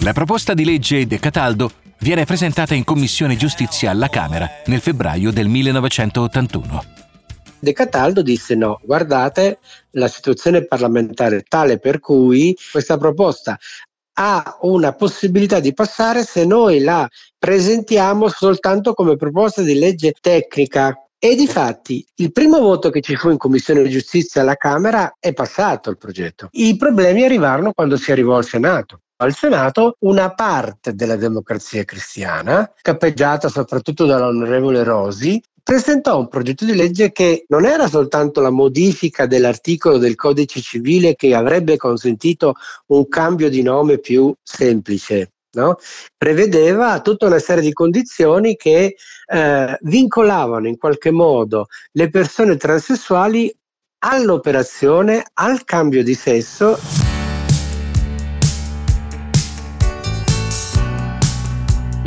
La 0.00 0.12
proposta 0.12 0.54
di 0.54 0.64
legge 0.64 1.06
De 1.06 1.18
Cataldo 1.18 1.70
viene 1.98 2.24
presentata 2.24 2.74
in 2.74 2.84
Commissione 2.84 3.36
Giustizia 3.36 3.90
alla 3.90 4.08
Camera 4.08 4.48
nel 4.66 4.80
febbraio 4.80 5.30
del 5.32 5.48
1981. 5.48 6.97
De 7.60 7.72
Cataldo 7.72 8.22
disse 8.22 8.54
no, 8.54 8.80
guardate, 8.84 9.58
la 9.92 10.06
situazione 10.08 10.64
parlamentare 10.64 11.38
è 11.38 11.42
tale 11.42 11.78
per 11.78 11.98
cui 11.98 12.56
questa 12.70 12.96
proposta 12.96 13.58
ha 14.20 14.58
una 14.62 14.92
possibilità 14.92 15.60
di 15.60 15.74
passare 15.74 16.22
se 16.24 16.44
noi 16.44 16.80
la 16.80 17.08
presentiamo 17.36 18.28
soltanto 18.28 18.92
come 18.94 19.16
proposta 19.16 19.62
di 19.62 19.78
legge 19.78 20.12
tecnica. 20.20 21.02
E 21.20 21.34
di 21.34 21.48
fatti 21.48 22.06
il 22.16 22.30
primo 22.30 22.60
voto 22.60 22.90
che 22.90 23.00
ci 23.00 23.16
fu 23.16 23.28
in 23.30 23.38
Commissione 23.38 23.88
Giustizia 23.88 24.42
alla 24.42 24.54
Camera 24.54 25.16
è 25.18 25.32
passato 25.32 25.90
il 25.90 25.98
progetto. 25.98 26.46
I 26.52 26.76
problemi 26.76 27.24
arrivarono 27.24 27.72
quando 27.72 27.96
si 27.96 28.12
arrivò 28.12 28.36
al 28.36 28.44
Senato 28.44 29.00
al 29.20 29.34
Senato 29.34 29.96
una 30.00 30.32
parte 30.34 30.94
della 30.94 31.16
democrazia 31.16 31.84
cristiana, 31.84 32.72
capeggiata 32.80 33.48
soprattutto 33.48 34.04
dall'onorevole 34.04 34.82
Rosi, 34.84 35.42
presentò 35.62 36.18
un 36.18 36.28
progetto 36.28 36.64
di 36.64 36.74
legge 36.74 37.12
che 37.12 37.44
non 37.48 37.64
era 37.64 37.88
soltanto 37.88 38.40
la 38.40 38.50
modifica 38.50 39.26
dell'articolo 39.26 39.98
del 39.98 40.14
codice 40.14 40.60
civile 40.60 41.14
che 41.14 41.34
avrebbe 41.34 41.76
consentito 41.76 42.54
un 42.86 43.08
cambio 43.08 43.48
di 43.50 43.62
nome 43.62 43.98
più 43.98 44.32
semplice, 44.42 45.32
No? 45.50 45.78
prevedeva 46.16 47.00
tutta 47.00 47.26
una 47.26 47.38
serie 47.38 47.62
di 47.62 47.72
condizioni 47.72 48.54
che 48.54 48.96
eh, 49.26 49.78
vincolavano 49.80 50.68
in 50.68 50.76
qualche 50.76 51.10
modo 51.10 51.68
le 51.92 52.10
persone 52.10 52.56
transessuali 52.56 53.52
all'operazione, 54.00 55.24
al 55.34 55.64
cambio 55.64 56.04
di 56.04 56.14
sesso. 56.14 56.97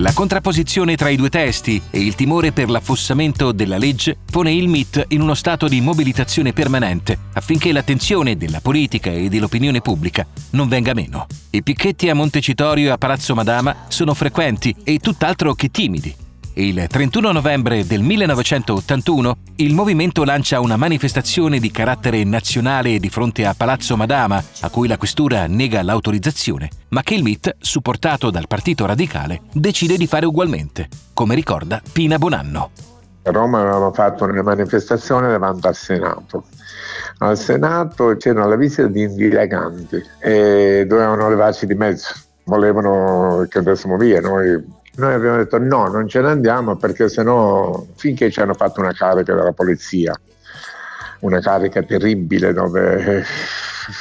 La 0.02 0.14
contrapposizione 0.14 0.96
tra 0.96 1.10
i 1.10 1.16
due 1.16 1.30
testi 1.30 1.80
e 1.92 2.00
il 2.00 2.16
timore 2.16 2.52
per 2.52 2.72
l'affossamento 2.72 3.52
della 3.52 3.78
legge 3.78 4.18
pone 4.32 4.52
il 4.52 4.68
MIT 4.68 5.06
in 5.10 5.22
uno 5.22 5.36
stato 5.36 5.68
di 5.68 5.80
mobilitazione 5.80 6.54
permanente 6.54 7.20
affinché 7.34 7.72
l'attenzione 7.72 8.36
della 8.36 8.62
politica 8.62 9.12
e 9.12 9.30
dell'opinione 9.30 9.80
pubblica 9.80 10.26
non 10.52 10.68
venga 10.68 10.96
meno. 10.96 11.28
I 11.52 11.62
picchetti 11.62 12.10
a 12.10 12.16
Montecitorio 12.16 12.88
e 12.88 12.92
a 12.92 12.98
Palazzo 12.98 13.36
Madama 13.36 13.86
sono 13.90 14.16
frequenti 14.16 14.76
e 14.84 14.98
tutt'altro 14.98 15.54
che 15.54 15.70
timidi 15.70 16.16
il 16.56 16.86
31 16.86 17.32
novembre 17.32 17.86
del 17.86 18.02
1981 18.02 19.38
il 19.58 19.74
movimento 19.74 20.26
lancia 20.26 20.60
una 20.60 20.76
manifestazione 20.76 21.60
di 21.60 21.72
carattere 21.72 22.26
nazionale 22.26 23.00
di 23.00 23.10
fronte 23.10 23.46
a 23.46 23.54
Palazzo 23.56 23.96
Madama, 23.96 24.44
a 24.62 24.70
cui 24.70 24.90
la 24.90 24.98
questura 24.98 25.48
nega 25.48 25.82
l'autorizzazione, 25.82 26.70
ma 26.90 27.04
che 27.04 27.14
il 27.14 27.24
MIT, 27.24 27.56
supportato 27.60 28.30
dal 28.30 28.48
Partito 28.48 28.86
Radicale, 28.86 29.42
decide 29.54 29.96
di 29.96 30.08
fare 30.08 30.26
ugualmente, 30.26 30.90
come 31.14 31.36
ricorda 31.36 31.82
Pina 31.94 32.18
Bonanno. 32.18 32.72
A 33.24 33.32
Roma 33.32 33.62
avevamo 33.62 33.94
fatto 33.94 34.26
una 34.26 34.42
manifestazione 34.42 35.30
davanti 35.30 35.68
al 35.68 35.76
Senato. 35.76 36.46
Al 37.20 37.38
Senato 37.38 38.18
c'erano 38.18 38.50
la 38.50 38.56
visita 38.56 38.88
di 38.88 39.04
indileganti 39.04 40.04
e 40.20 40.86
dovevano 40.86 41.30
levarci 41.30 41.66
di 41.66 41.76
mezzo, 41.76 42.14
volevano 42.44 43.46
che 43.48 43.60
andassimo 43.60 43.96
via, 43.96 44.20
noi 44.20 44.80
noi 44.96 45.14
abbiamo 45.14 45.38
detto 45.38 45.58
no, 45.58 45.88
non 45.88 46.08
ce 46.08 46.22
ne 46.22 46.30
andiamo 46.30 46.76
perché 46.76 47.08
sennò 47.08 47.86
finché 47.96 48.30
ci 48.30 48.42
hanno 48.42 48.54
fatto 48.54 48.82
una 48.82 48.94
carica 48.94 49.34
della 49.34 49.54
polizia, 49.54 50.14
una 51.20 51.40
carica 51.40 51.82
terribile 51.82 52.52
dove 52.52 53.24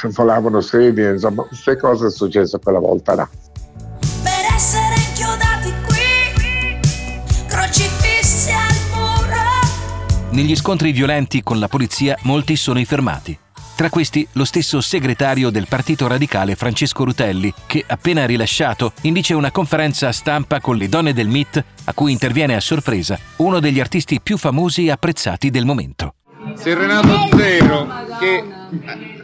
volavano 0.11 0.59
sedie, 0.61 1.11
insomma, 1.11 1.43
queste 1.43 1.77
cose 1.77 2.07
è 2.07 2.11
successo 2.11 2.59
quella 2.59 2.79
volta 2.79 3.15
là. 3.15 3.29
Per 4.23 4.53
essere 4.53 4.95
inchiodati 5.07 5.73
qui, 5.85 6.79
crocifissi 7.47 8.51
al 8.51 8.75
muro. 8.93 10.31
Negli 10.31 10.55
scontri 10.55 10.91
violenti 10.91 11.41
con 11.41 11.59
la 11.59 11.67
polizia 11.67 12.17
molti 12.23 12.55
sono 12.55 12.79
i 12.79 12.85
fermati. 12.85 13.37
Tra 13.81 13.89
questi 13.89 14.27
lo 14.33 14.45
stesso 14.45 14.79
segretario 14.79 15.49
del 15.49 15.65
Partito 15.67 16.05
Radicale 16.05 16.53
Francesco 16.53 17.03
Rutelli, 17.03 17.51
che 17.65 17.83
appena 17.87 18.27
rilasciato 18.27 18.93
indice 19.01 19.33
una 19.33 19.49
conferenza 19.49 20.11
stampa 20.11 20.59
con 20.59 20.77
le 20.77 20.87
donne 20.87 21.13
del 21.13 21.27
MIT 21.27 21.63
a 21.85 21.93
cui 21.95 22.11
interviene 22.11 22.55
a 22.55 22.59
sorpresa 22.59 23.17
uno 23.37 23.59
degli 23.59 23.79
artisti 23.79 24.21
più 24.21 24.37
famosi 24.37 24.85
e 24.85 24.91
apprezzati 24.91 25.49
del 25.49 25.65
momento. 25.65 26.13
Se 26.53 26.75
Renato 26.75 27.35
Zero, 27.35 27.87
che 28.19 28.43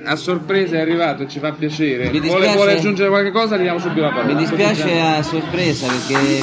a 0.03 0.15
sorpresa 0.15 0.77
è 0.77 0.81
arrivato 0.81 1.21
e 1.21 1.27
ci 1.27 1.37
fa 1.37 1.51
piacere, 1.51 2.09
dispiace, 2.09 2.27
vuole, 2.27 2.53
vuole, 2.53 2.77
aggiungere 2.77 3.09
qualche 3.09 3.29
cosa, 3.29 3.53
arriviamo 3.53 3.77
subito 3.77 3.99
alla 3.99 4.09
parola. 4.09 4.33
Mi 4.33 4.39
dispiace 4.39 4.99
a 4.99 5.21
sorpresa 5.21 5.85
perché 5.85 6.39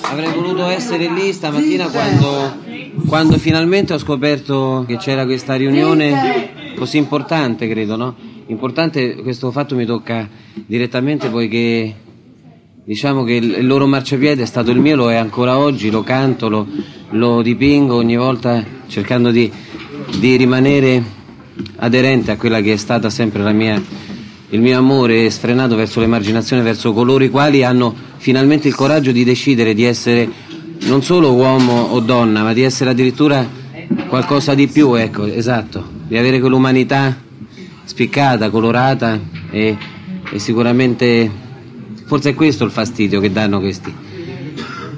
avrei 0.00 0.32
voluto 0.32 0.66
essere 0.66 1.08
lì 1.08 1.32
stamattina 1.32 1.86
quando, 1.90 2.58
quando 3.06 3.38
finalmente 3.38 3.92
ho 3.92 3.98
scoperto 3.98 4.84
che 4.84 4.96
c'era 4.96 5.24
questa 5.24 5.54
riunione 5.54 6.61
così 6.74 6.96
importante, 6.96 7.68
credo, 7.68 7.96
no? 7.96 8.14
Importante 8.46 9.14
questo 9.16 9.50
fatto 9.50 9.74
mi 9.74 9.86
tocca 9.86 10.28
direttamente 10.66 11.28
poiché 11.28 11.94
diciamo 12.84 13.22
che 13.22 13.34
il 13.34 13.66
loro 13.66 13.86
marciapiede 13.86 14.42
è 14.42 14.46
stato 14.46 14.70
il 14.70 14.78
mio, 14.78 14.96
lo 14.96 15.10
è 15.10 15.14
ancora 15.14 15.56
oggi, 15.56 15.90
lo 15.90 16.02
canto, 16.02 16.48
lo, 16.48 16.66
lo 17.10 17.40
dipingo 17.40 17.94
ogni 17.94 18.16
volta 18.16 18.64
cercando 18.88 19.30
di, 19.30 19.50
di, 20.18 20.36
rimanere 20.36 21.02
aderente 21.76 22.32
a 22.32 22.36
quella 22.36 22.60
che 22.60 22.72
è 22.72 22.76
stata 22.76 23.08
sempre 23.10 23.50
mia, 23.52 23.80
il 24.50 24.60
mio 24.60 24.76
amore 24.76 25.30
sfrenato 25.30 25.76
verso 25.76 26.00
l'emarginazione, 26.00 26.62
verso 26.62 26.92
coloro 26.92 27.22
i 27.22 27.30
quali 27.30 27.62
hanno 27.62 27.94
finalmente 28.16 28.66
il 28.68 28.74
coraggio 28.74 29.12
di 29.12 29.24
decidere 29.24 29.72
di 29.72 29.84
essere 29.84 30.28
non 30.80 31.02
solo 31.02 31.32
uomo 31.32 31.82
o 31.92 32.00
donna, 32.00 32.42
ma 32.42 32.52
di 32.52 32.62
essere 32.62 32.90
addirittura 32.90 33.48
qualcosa 34.08 34.54
di 34.54 34.66
più, 34.66 34.94
ecco, 34.94 35.24
esatto 35.26 36.00
di 36.12 36.18
avere 36.18 36.40
quell'umanità 36.40 37.16
spiccata, 37.84 38.50
colorata 38.50 39.18
e, 39.50 39.74
e, 40.30 40.38
sicuramente 40.38 41.30
forse 42.04 42.30
è 42.30 42.34
questo 42.34 42.66
il 42.66 42.70
fastidio 42.70 43.18
che 43.18 43.32
danno 43.32 43.60
questi. 43.60 43.90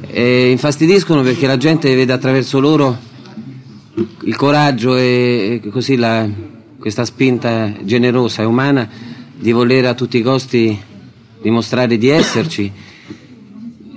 E 0.08 0.50
infastidiscono 0.50 1.22
perché 1.22 1.46
la 1.46 1.56
gente 1.56 1.94
vede 1.94 2.12
attraverso 2.12 2.58
loro 2.58 2.98
il 4.24 4.34
coraggio 4.34 4.96
e, 4.96 5.62
così 5.70 5.94
la, 5.94 6.28
questa 6.80 7.04
spinta 7.04 7.72
generosa 7.84 8.42
e 8.42 8.46
umana 8.46 8.88
di 9.36 9.52
voler 9.52 9.86
a 9.86 9.94
tutti 9.94 10.18
i 10.18 10.22
costi 10.22 10.76
dimostrare 11.40 11.96
di 11.96 12.08
esserci, 12.08 12.72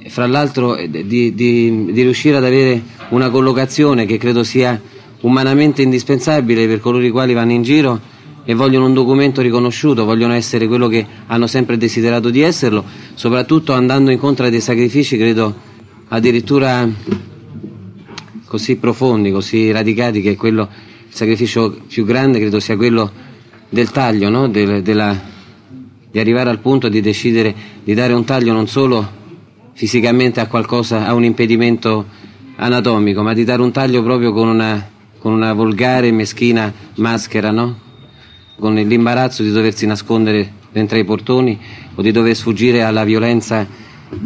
fra 0.06 0.27
l'altro 0.27 0.75
eh, 0.75 0.88
di, 0.88 1.34
di, 1.34 1.34
di 1.34 2.01
riuscire 2.03 2.38
ad 2.38 2.45
avere 2.45 2.80
una 3.10 3.32
collocazione 3.32 4.06
che 4.06 4.19
credo 4.19 4.43
sia 4.43 4.80
umanamente 5.27 5.81
indispensabile 5.81 6.65
per 6.67 6.79
coloro 6.79 7.05
i 7.05 7.09
quali 7.11 7.33
vanno 7.33 7.51
in 7.51 7.61
giro 7.61 7.99
e 8.45 8.53
vogliono 8.53 8.85
un 8.85 8.93
documento 8.93 9.41
riconosciuto, 9.41 10.05
vogliono 10.05 10.33
essere 10.33 10.67
quello 10.67 10.87
che 10.87 11.05
hanno 11.27 11.47
sempre 11.47 11.77
desiderato 11.77 12.29
di 12.29 12.39
esserlo, 12.39 12.83
soprattutto 13.13 13.73
andando 13.73 14.09
incontro 14.09 14.45
a 14.45 14.49
dei 14.49 14.61
sacrifici, 14.61 15.17
credo 15.17 15.53
addirittura 16.07 16.89
così 18.45 18.77
profondi, 18.77 19.31
così 19.31 19.69
radicati, 19.69 20.21
che 20.21 20.37
quello, 20.37 20.69
il 21.09 21.13
sacrificio 21.13 21.77
più 21.87 22.05
grande 22.05 22.39
credo 22.39 22.61
sia 22.61 22.77
quello 22.77 23.11
del 23.67 23.91
taglio, 23.91 24.29
no? 24.29 24.47
del, 24.47 24.81
della, 24.81 25.19
di 26.09 26.17
arrivare 26.17 26.49
al 26.49 26.59
punto 26.59 26.87
di 26.87 27.01
decidere 27.01 27.53
di 27.83 27.93
dare 27.93 28.13
un 28.13 28.23
taglio 28.23 28.53
non 28.53 28.67
solo 28.67 29.05
fisicamente 29.73 30.39
a 30.39 30.47
qualcosa, 30.47 31.05
a 31.05 31.13
un 31.13 31.25
impedimento 31.25 32.05
anatomico, 32.55 33.21
ma 33.23 33.33
di 33.33 33.43
dare 33.43 33.61
un 33.61 33.73
taglio 33.73 34.01
proprio 34.03 34.31
con 34.31 34.47
una 34.47 34.95
con 35.19 35.34
una 35.34 35.53
volgare 35.53 36.08
e 36.08 36.12
meschina 36.12 36.73
maschera, 36.95 37.51
no? 37.51 37.86
con 38.60 38.73
l'imbarazzo 38.73 39.43
di 39.43 39.51
doversi 39.51 39.86
nascondere 39.86 40.53
dentro 40.71 40.97
ai 40.97 41.03
portoni 41.03 41.60
o 41.95 42.01
di 42.01 42.12
dover 42.12 42.36
sfuggire 42.36 42.84
alla 42.84 43.03
violenza 43.03 43.65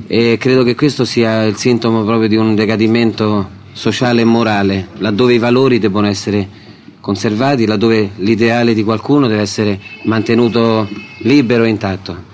e 0.08 0.38
credo 0.40 0.64
che 0.64 0.76
questo 0.76 1.06
sia 1.06 1.44
il 1.44 1.56
sintomo 1.58 2.04
proprio 2.04 2.28
di 2.28 2.36
un 2.36 2.56
decadimento 2.56 3.60
sociale 3.74 4.22
e 4.22 4.26
morale, 4.26 4.90
laddove 4.98 5.34
i 5.34 5.38
valori 5.38 5.80
devono 5.80 6.08
essere 6.08 6.48
conservati, 7.00 7.66
laddove 7.66 8.12
l'ideale 8.18 8.74
di 8.74 8.84
qualcuno 8.84 9.28
deve 9.28 9.42
essere 9.42 9.80
mantenuto 10.04 10.88
libero 11.20 11.64
e 11.64 11.70
intatto. 11.70 12.30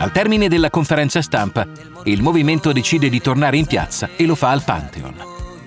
Al 0.00 0.12
termine 0.12 0.46
della 0.48 0.70
conferenza 0.70 1.20
stampa, 1.22 1.66
il 2.04 2.22
movimento 2.22 2.70
decide 2.70 3.08
di 3.08 3.20
tornare 3.20 3.56
in 3.56 3.66
piazza 3.66 4.10
e 4.14 4.26
lo 4.26 4.36
fa 4.36 4.50
al 4.50 4.62
Pantheon. 4.62 5.14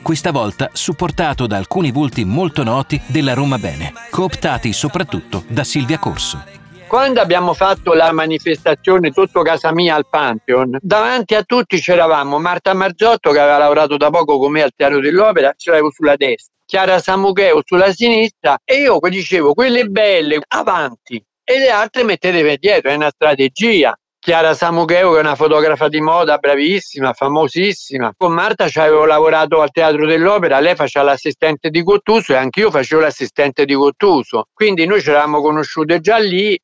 Questa 0.02 0.32
volta 0.32 0.70
supportato 0.72 1.48
da 1.48 1.58
alcuni 1.58 1.92
volti 1.92 2.24
molto 2.24 2.64
noti 2.64 3.00
della 3.08 3.34
Roma 3.34 3.58
Bene, 3.58 3.92
cooptati 4.10 4.72
soprattutto 4.72 5.44
da 5.48 5.66
Silvia 5.66 6.00
Corso. 6.00 6.42
Quando 6.88 7.20
abbiamo 7.20 7.54
fatto 7.54 7.94
la 7.94 8.14
manifestazione 8.14 9.12
sotto 9.12 9.42
casa 9.42 9.74
mia 9.74 9.96
al 9.96 10.08
Pantheon, 10.10 10.78
davanti 10.80 11.36
a 11.36 11.44
tutti 11.44 11.78
c'eravamo 11.78 12.40
Marta 12.40 12.74
Marzotto 12.74 13.32
che 13.32 13.40
aveva 13.40 13.58
lavorato 13.58 13.98
da 13.98 14.10
poco 14.10 14.40
con 14.40 14.54
me 14.54 14.62
al 14.62 14.72
Teatro 14.74 15.02
dell'Opera, 15.02 15.54
ce 15.58 15.72
l'avevo 15.72 15.92
sulla 15.92 16.16
destra, 16.16 16.54
Chiara 16.66 17.00
Samucheo 17.00 17.62
sulla 17.66 17.92
sinistra 17.92 18.58
e 18.64 18.76
io 18.76 18.98
dicevo 19.10 19.54
quelle 19.54 19.86
belle 19.88 20.42
avanti 20.48 21.22
e 21.44 21.60
le 21.60 21.70
altre 21.70 22.04
mettetevi 22.06 22.58
dietro, 22.58 22.92
è 22.92 22.96
una 22.96 23.12
strategia. 23.14 23.94
Chiara 24.24 24.54
Samucheo 24.54 25.14
che 25.14 25.18
è 25.18 25.22
una 25.22 25.34
fotografa 25.34 25.88
di 25.88 26.00
moda 26.00 26.38
bravissima, 26.38 27.12
famosissima. 27.12 28.14
Con 28.16 28.32
Marta 28.34 28.68
ci 28.68 28.80
avevo 28.80 29.06
lavorato 29.06 29.62
al 29.62 29.72
Teatro 29.72 30.06
dell'Opera, 30.06 30.60
lei 30.60 30.76
faceva 30.76 31.06
l'assistente 31.06 31.72
di 31.72 31.82
Gottuso 31.82 32.34
e 32.34 32.36
anch'io 32.36 32.70
facevo 32.70 33.02
l'assistente 33.02 33.66
di 33.66 33.74
Gottuso. 33.74 34.46
Quindi 34.54 34.86
noi 34.86 35.02
ci 35.02 35.10
eravamo 35.10 35.42
conosciute 35.42 36.02
già 36.02 36.20
lì 36.20 36.56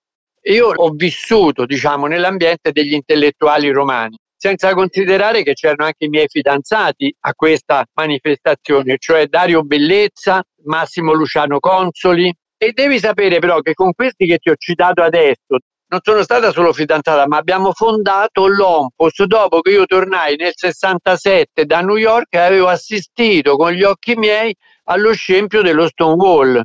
io 0.44 0.68
ho 0.68 0.92
vissuto, 0.92 1.66
diciamo, 1.66 2.06
nell'ambiente 2.06 2.72
degli 2.72 2.94
intellettuali 2.94 3.72
romani, 3.72 4.16
senza 4.36 4.76
considerare 4.76 5.42
che 5.42 5.54
c'erano 5.54 5.86
anche 5.86 6.06
i 6.06 6.10
miei 6.10 6.28
fidanzati 6.28 7.12
a 7.22 7.34
questa 7.34 7.84
manifestazione, 7.96 8.98
cioè 9.00 9.26
Dario 9.26 9.64
Bellezza, 9.64 10.44
Massimo 10.66 11.14
Luciano 11.14 11.58
Consoli. 11.60 12.32
E 12.56 12.72
devi 12.72 13.00
sapere 13.00 13.40
però 13.40 13.62
che 13.62 13.74
con 13.74 13.94
questi 13.94 14.28
che 14.28 14.38
ti 14.38 14.52
ho 14.52 14.56
citato 14.58 15.02
adesso, 15.02 15.58
non 15.90 16.00
sono 16.04 16.22
stata 16.24 16.52
solo 16.52 16.74
fidanzata, 16.74 17.28
ma 17.28 17.38
abbiamo 17.38 17.72
fondato 17.72 18.48
l'Ompos 18.48 19.24
dopo 19.24 19.62
che 19.62 19.72
io 19.72 19.86
tornai 19.86 20.36
nel 20.36 20.52
67 20.54 21.66
da 21.66 21.80
New 21.82 21.96
York 21.96 22.34
e 22.34 22.40
avevo 22.40 22.68
assistito 22.68 23.56
con 23.56 23.72
gli 23.72 23.84
occhi 23.84 24.16
miei 24.16 24.56
allo 24.86 25.14
scempio 25.14 25.62
dello 25.62 25.88
Stonewall. 25.88 26.62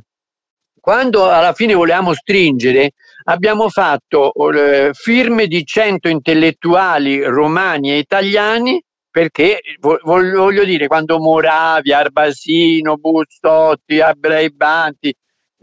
Quando 0.79 1.29
alla 1.29 1.53
fine 1.53 1.73
volevamo 1.73 2.13
stringere, 2.13 2.91
abbiamo 3.23 3.69
fatto 3.69 4.33
eh, 4.33 4.89
firme 4.93 5.47
di 5.47 5.63
100 5.65 6.09
intellettuali 6.09 7.23
romani 7.23 7.91
e 7.91 7.99
italiani 7.99 8.83
perché 9.09 9.59
voglio 9.79 10.63
dire 10.65 10.87
quando 10.87 11.19
Moravia, 11.19 11.99
Arbasino, 11.99 12.97
Bustotti, 12.97 14.01
Abrei 14.01 14.51
Banti, 14.51 15.15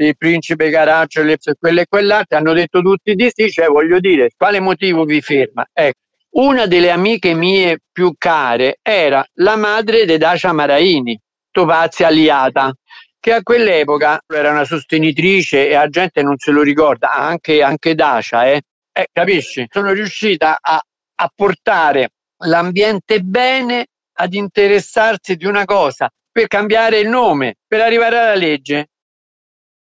il 0.04 0.16
principe 0.16 0.70
Caraccio, 0.70 1.22
quelle 1.58 1.82
e 1.82 1.86
quell'altre 1.88 2.36
hanno 2.36 2.52
detto 2.52 2.80
tutti 2.80 3.14
di 3.14 3.30
sì, 3.32 3.50
cioè 3.50 3.66
voglio 3.66 4.00
dire 4.00 4.30
quale 4.36 4.60
motivo 4.60 5.04
vi 5.04 5.20
ferma? 5.20 5.66
Ecco, 5.72 5.98
una 6.32 6.66
delle 6.66 6.90
amiche 6.90 7.34
mie 7.34 7.78
più 7.90 8.14
care 8.16 8.78
era 8.82 9.24
la 9.34 9.56
madre 9.56 10.04
di 10.04 10.16
Dacia 10.16 10.52
Maraini, 10.52 11.18
Topazia 11.50 12.06
Aliata, 12.06 12.72
che 13.18 13.32
a 13.32 13.42
quell'epoca 13.42 14.20
era 14.26 14.50
una 14.50 14.64
sostenitrice 14.64 15.68
e 15.68 15.74
la 15.74 15.88
gente 15.88 16.22
non 16.22 16.36
se 16.38 16.52
lo 16.52 16.62
ricorda, 16.62 17.12
anche, 17.12 17.62
anche 17.62 17.94
Dacia, 17.94 18.46
eh? 18.46 18.62
eh 18.92 19.08
capisci? 19.12 19.66
Sono 19.70 19.92
riuscita 19.92 20.58
a, 20.60 20.80
a 21.16 21.32
portare 21.34 22.10
l'ambiente 22.44 23.20
bene 23.20 23.86
ad 24.14 24.32
interessarsi 24.34 25.36
di 25.36 25.46
una 25.46 25.64
cosa 25.64 26.10
per 26.30 26.46
cambiare 26.46 27.00
il 27.00 27.08
nome, 27.08 27.56
per 27.66 27.80
arrivare 27.80 28.18
alla 28.18 28.34
legge. 28.34 28.89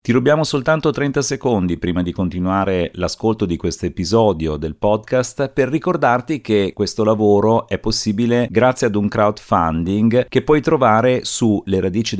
Ti 0.05 0.11
rubiamo 0.11 0.43
soltanto 0.43 0.91
30 0.91 1.23
secondi 1.23 1.79
prima 1.79 2.03
di 2.03 2.11
continuare 2.11 2.91
l'ascolto 2.93 3.47
di 3.47 3.57
questo 3.57 3.87
episodio 3.87 4.55
del 4.55 4.75
podcast 4.75 5.49
per 5.49 5.67
ricordarti 5.67 6.41
che 6.41 6.73
questo 6.75 7.03
lavoro 7.03 7.67
è 7.67 7.79
possibile 7.79 8.47
grazie 8.51 8.85
ad 8.85 8.93
un 8.93 9.07
crowdfunding 9.07 10.27
che 10.27 10.43
puoi 10.43 10.61
trovare 10.61 11.25
su 11.25 11.59
leradici 11.65 12.15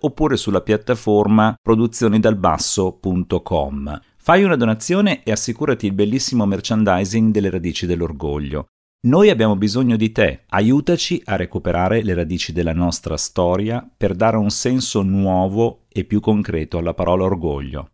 oppure 0.00 0.36
sulla 0.36 0.60
piattaforma 0.60 1.54
produzionidalbasso.com. 1.62 4.00
Fai 4.16 4.42
una 4.42 4.56
donazione 4.56 5.22
e 5.22 5.30
assicurati 5.30 5.86
il 5.86 5.92
bellissimo 5.92 6.44
merchandising 6.44 7.30
delle 7.30 7.50
radici 7.50 7.86
dell'orgoglio. 7.86 8.66
Noi 9.00 9.30
abbiamo 9.30 9.54
bisogno 9.54 9.94
di 9.94 10.10
te, 10.10 10.42
aiutaci 10.48 11.22
a 11.26 11.36
recuperare 11.36 12.02
le 12.02 12.14
radici 12.14 12.52
della 12.52 12.72
nostra 12.72 13.16
storia 13.16 13.88
per 13.96 14.16
dare 14.16 14.36
un 14.36 14.50
senso 14.50 15.02
nuovo 15.02 15.84
e 15.88 16.02
più 16.02 16.18
concreto 16.18 16.78
alla 16.78 16.94
parola 16.94 17.22
orgoglio. 17.22 17.92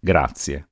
Grazie. 0.00 0.68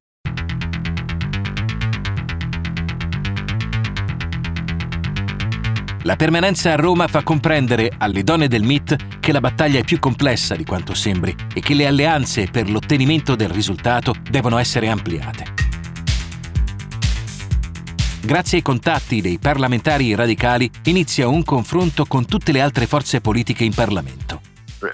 La 6.04 6.14
permanenza 6.14 6.72
a 6.72 6.76
Roma 6.76 7.08
fa 7.08 7.24
comprendere 7.24 7.90
alle 7.98 8.22
donne 8.22 8.46
del 8.46 8.62
MIT 8.62 9.18
che 9.18 9.32
la 9.32 9.40
battaglia 9.40 9.80
è 9.80 9.84
più 9.84 9.98
complessa 9.98 10.54
di 10.54 10.64
quanto 10.64 10.94
sembri 10.94 11.34
e 11.52 11.60
che 11.60 11.74
le 11.74 11.88
alleanze 11.88 12.46
per 12.48 12.70
l'ottenimento 12.70 13.34
del 13.34 13.48
risultato 13.48 14.14
devono 14.30 14.58
essere 14.58 14.86
ampliate. 14.88 15.61
Grazie 18.24 18.58
ai 18.58 18.62
contatti 18.62 19.20
dei 19.20 19.38
parlamentari 19.40 20.14
radicali 20.14 20.70
inizia 20.84 21.26
un 21.26 21.42
confronto 21.42 22.04
con 22.06 22.24
tutte 22.24 22.52
le 22.52 22.60
altre 22.60 22.86
forze 22.86 23.20
politiche 23.20 23.64
in 23.64 23.74
Parlamento. 23.74 24.40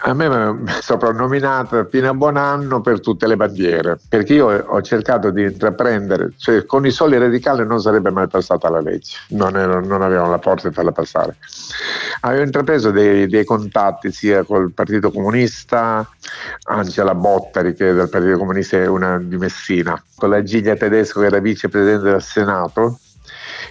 A 0.03 0.15
me 0.15 0.29
mi 0.29 0.71
è 0.71 0.81
soprannominato 0.81 1.85
Pina 1.85 2.15
Buonanno 2.15 2.81
per 2.81 3.01
tutte 3.01 3.27
le 3.27 3.37
bandiere, 3.37 3.99
perché 4.09 4.35
io 4.35 4.47
ho 4.47 4.81
cercato 4.81 5.31
di 5.31 5.43
intraprendere, 5.43 6.33
cioè 6.37 6.65
con 6.65 6.87
i 6.87 6.91
soli 6.91 7.19
radicali 7.19 7.67
non 7.67 7.81
sarebbe 7.81 8.11
mai 8.11 8.29
passata 8.29 8.71
la 8.71 8.81
legge, 8.81 9.17
non, 9.29 9.57
ero, 9.57 9.85
non 9.85 10.01
avevano 10.01 10.31
la 10.31 10.39
forza 10.39 10.69
di 10.69 10.75
farla 10.75 10.93
passare. 10.93 11.37
Avevo 12.21 12.45
intrapreso 12.45 12.91
dei, 12.91 13.29
dei, 13.29 13.45
contatti 13.45 14.11
sia 14.11 14.43
col 14.43 14.73
Partito 14.73 15.11
Comunista, 15.11 16.07
Angela 16.65 17.15
Bottari 17.15 17.75
che 17.75 17.93
del 17.93 18.09
Partito 18.09 18.39
Comunista 18.39 18.79
è 18.79 18.87
una 18.87 19.19
di 19.19 19.37
Messina, 19.37 20.03
con 20.17 20.31
la 20.31 20.43
Giglia 20.43 20.77
Tedesco 20.77 21.21
che 21.21 21.27
era 21.27 21.39
vicepresidente 21.39 22.11
del 22.11 22.23
Senato, 22.23 22.99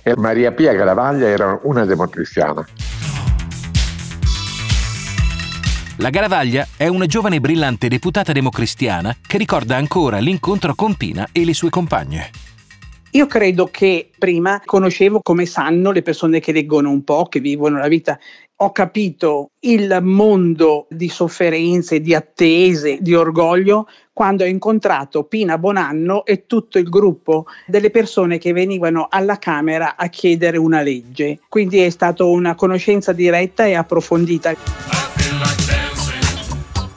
e 0.08 0.16
Maria 0.16 0.54
Pia 0.54 0.72
Garavaglia 0.72 1.28
era 1.28 1.60
una 1.64 1.84
democristiana. 1.84 2.66
La 5.98 6.10
Garavaglia 6.10 6.66
è 6.78 6.88
una 6.88 7.08
giovane 7.08 7.36
e 7.36 7.40
brillante 7.42 7.90
deputata 7.90 8.32
democristiana 8.32 9.18
che 9.28 9.38
ricorda 9.38 9.76
ancora 9.76 10.20
l'incontro 10.20 10.76
con 10.76 10.96
Pina 10.96 11.28
e 11.34 11.44
le 11.44 11.54
sue 11.54 11.70
compagne. 11.70 12.30
Io 13.12 13.26
credo 13.26 13.68
che 13.70 14.10
prima 14.18 14.62
conoscevo 14.64 15.20
come 15.22 15.46
sanno 15.46 15.92
le 15.92 16.04
persone 16.04 16.40
che 16.40 16.54
leggono 16.54 16.90
un 16.90 17.04
po', 17.04 17.26
che 17.26 17.42
vivono 17.42 17.78
la 17.78 17.88
vita. 17.90 18.18
Ho 18.60 18.72
capito 18.72 19.52
il 19.60 20.00
mondo 20.02 20.88
di 20.90 21.10
sofferenze, 21.10 22.02
di 22.02 22.16
attese, 22.16 22.98
di 23.02 23.14
orgoglio 23.14 23.88
quando 24.12 24.44
ho 24.44 24.48
incontrato 24.48 25.26
Pina 25.26 25.60
Bonanno 25.60 26.26
e 26.26 26.48
tutto 26.48 26.80
il 26.80 26.90
gruppo 26.90 27.46
delle 27.68 27.92
persone 27.92 28.40
che 28.40 28.54
venivano 28.54 29.06
alla 29.12 29.38
Camera 29.38 29.96
a 29.96 30.08
chiedere 30.08 30.58
una 30.58 30.82
legge. 30.82 31.40
Quindi 31.48 31.82
è 31.82 31.90
stata 31.92 32.24
una 32.24 32.56
conoscenza 32.56 33.14
diretta 33.14 33.64
e 33.68 33.76
approfondita. 33.76 34.56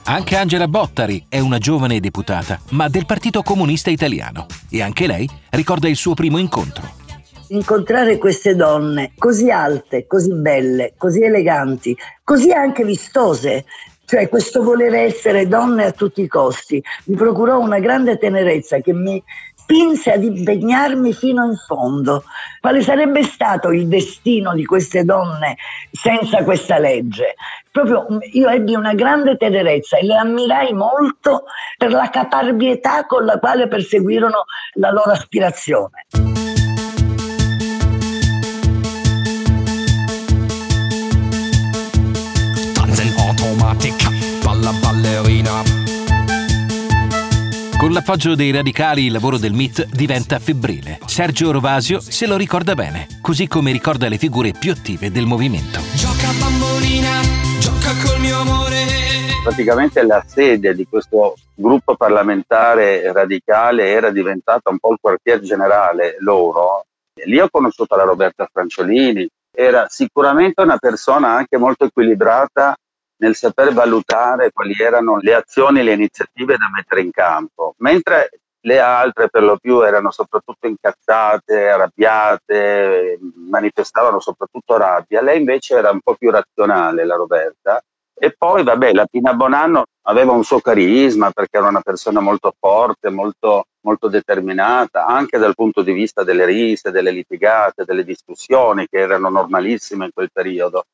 Anche 0.05 0.35
Angela 0.35 0.67
Bottari 0.67 1.25
è 1.29 1.37
una 1.37 1.59
giovane 1.59 1.99
deputata, 1.99 2.59
ma 2.71 2.89
del 2.89 3.05
Partito 3.05 3.43
Comunista 3.43 3.91
Italiano. 3.91 4.47
E 4.67 4.81
anche 4.81 5.05
lei 5.05 5.29
ricorda 5.51 5.87
il 5.87 5.95
suo 5.95 6.15
primo 6.15 6.39
incontro. 6.39 7.00
Incontrare 7.51 8.17
queste 8.17 8.55
donne 8.55 9.11
così 9.17 9.51
alte, 9.51 10.07
così 10.07 10.33
belle, 10.33 10.93
così 10.95 11.21
eleganti, 11.21 11.97
così 12.23 12.49
anche 12.51 12.85
vistose, 12.85 13.65
cioè 14.05 14.29
questo 14.29 14.63
voler 14.63 14.93
essere 14.93 15.49
donne 15.49 15.83
a 15.83 15.91
tutti 15.91 16.21
i 16.21 16.27
costi, 16.27 16.81
mi 17.07 17.15
procurò 17.17 17.59
una 17.59 17.79
grande 17.79 18.17
tenerezza 18.17 18.79
che 18.79 18.93
mi 18.93 19.21
spinse 19.53 20.13
ad 20.13 20.23
impegnarmi 20.23 21.11
fino 21.11 21.43
in 21.43 21.57
fondo. 21.57 22.23
Quale 22.61 22.81
sarebbe 22.81 23.21
stato 23.23 23.71
il 23.71 23.89
destino 23.89 24.53
di 24.53 24.63
queste 24.63 25.03
donne 25.03 25.57
senza 25.91 26.45
questa 26.45 26.79
legge? 26.79 27.35
Proprio 27.69 28.05
io 28.31 28.47
ebbi 28.47 28.75
una 28.75 28.93
grande 28.93 29.35
tenerezza 29.35 29.97
e 29.97 30.05
le 30.05 30.15
ammirai 30.15 30.71
molto 30.71 31.43
per 31.77 31.91
la 31.91 32.09
caparbietà 32.09 33.05
con 33.05 33.25
la 33.25 33.39
quale 33.39 33.67
perseguirono 33.67 34.45
la 34.75 34.91
loro 34.91 35.11
aspirazione. 35.11 36.05
Balla 43.71 44.11
balla 44.43 44.71
ballerina. 44.81 45.63
Con 47.79 47.93
l'appoggio 47.93 48.35
dei 48.35 48.51
radicali 48.51 49.05
il 49.05 49.13
lavoro 49.13 49.37
del 49.37 49.53
MIT 49.53 49.85
diventa 49.85 50.39
febbrile. 50.39 50.99
Sergio 51.05 51.51
Rovasio 51.51 52.01
se 52.01 52.27
lo 52.27 52.35
ricorda 52.35 52.75
bene, 52.75 53.07
così 53.21 53.47
come 53.47 53.71
ricorda 53.71 54.09
le 54.09 54.17
figure 54.17 54.51
più 54.51 54.73
attive 54.73 55.09
del 55.09 55.25
movimento. 55.25 55.79
Gioca 55.95 56.31
bambolina, 56.37 57.21
gioca 57.61 57.93
col 58.03 58.19
mio 58.19 58.39
amore. 58.39 58.85
Praticamente 59.41 60.03
la 60.03 60.21
sede 60.27 60.75
di 60.75 60.85
questo 60.85 61.35
gruppo 61.55 61.95
parlamentare 61.95 63.09
radicale 63.13 63.87
era 63.87 64.11
diventata 64.11 64.69
un 64.69 64.79
po' 64.79 64.91
il 64.91 64.97
quartier 64.99 65.39
generale 65.39 66.17
loro. 66.19 66.83
Lì 67.23 67.39
ho 67.39 67.47
conosciuto 67.49 67.95
la 67.95 68.03
Roberta 68.03 68.49
Franciolini, 68.51 69.25
era 69.49 69.85
sicuramente 69.89 70.61
una 70.61 70.77
persona 70.77 71.35
anche 71.35 71.57
molto 71.57 71.85
equilibrata 71.85 72.75
nel 73.21 73.35
saper 73.35 73.71
valutare 73.71 74.51
quali 74.51 74.75
erano 74.77 75.17
le 75.19 75.35
azioni 75.35 75.79
e 75.79 75.83
le 75.83 75.93
iniziative 75.93 76.57
da 76.57 76.69
mettere 76.73 77.01
in 77.01 77.11
campo, 77.11 77.75
mentre 77.77 78.29
le 78.63 78.79
altre 78.79 79.29
per 79.29 79.43
lo 79.43 79.57
più 79.57 79.81
erano 79.81 80.11
soprattutto 80.11 80.67
incazzate, 80.67 81.69
arrabbiate, 81.69 83.19
manifestavano 83.49 84.19
soprattutto 84.19 84.77
rabbia. 84.77 85.21
Lei 85.21 85.39
invece 85.39 85.75
era 85.75 85.91
un 85.91 85.99
po' 86.01 86.15
più 86.15 86.29
razionale, 86.29 87.05
la 87.05 87.15
Roberta. 87.15 87.81
E 88.13 88.35
poi, 88.37 88.63
vabbè, 88.63 88.93
la 88.93 89.07
Pina 89.07 89.33
Bonanno 89.33 89.85
aveva 90.03 90.31
un 90.31 90.43
suo 90.43 90.59
carisma 90.59 91.31
perché 91.31 91.57
era 91.57 91.67
una 91.67 91.81
persona 91.81 92.19
molto 92.19 92.53
forte, 92.59 93.09
molto, 93.09 93.65
molto 93.81 94.09
determinata, 94.09 95.05
anche 95.05 95.39
dal 95.39 95.55
punto 95.55 95.81
di 95.81 95.91
vista 95.91 96.23
delle 96.23 96.45
risse, 96.45 96.91
delle 96.91 97.09
litigate, 97.09 97.83
delle 97.83 98.03
discussioni 98.03 98.87
che 98.87 98.99
erano 98.99 99.29
normalissime 99.29 100.05
in 100.05 100.11
quel 100.13 100.29
periodo. 100.31 100.85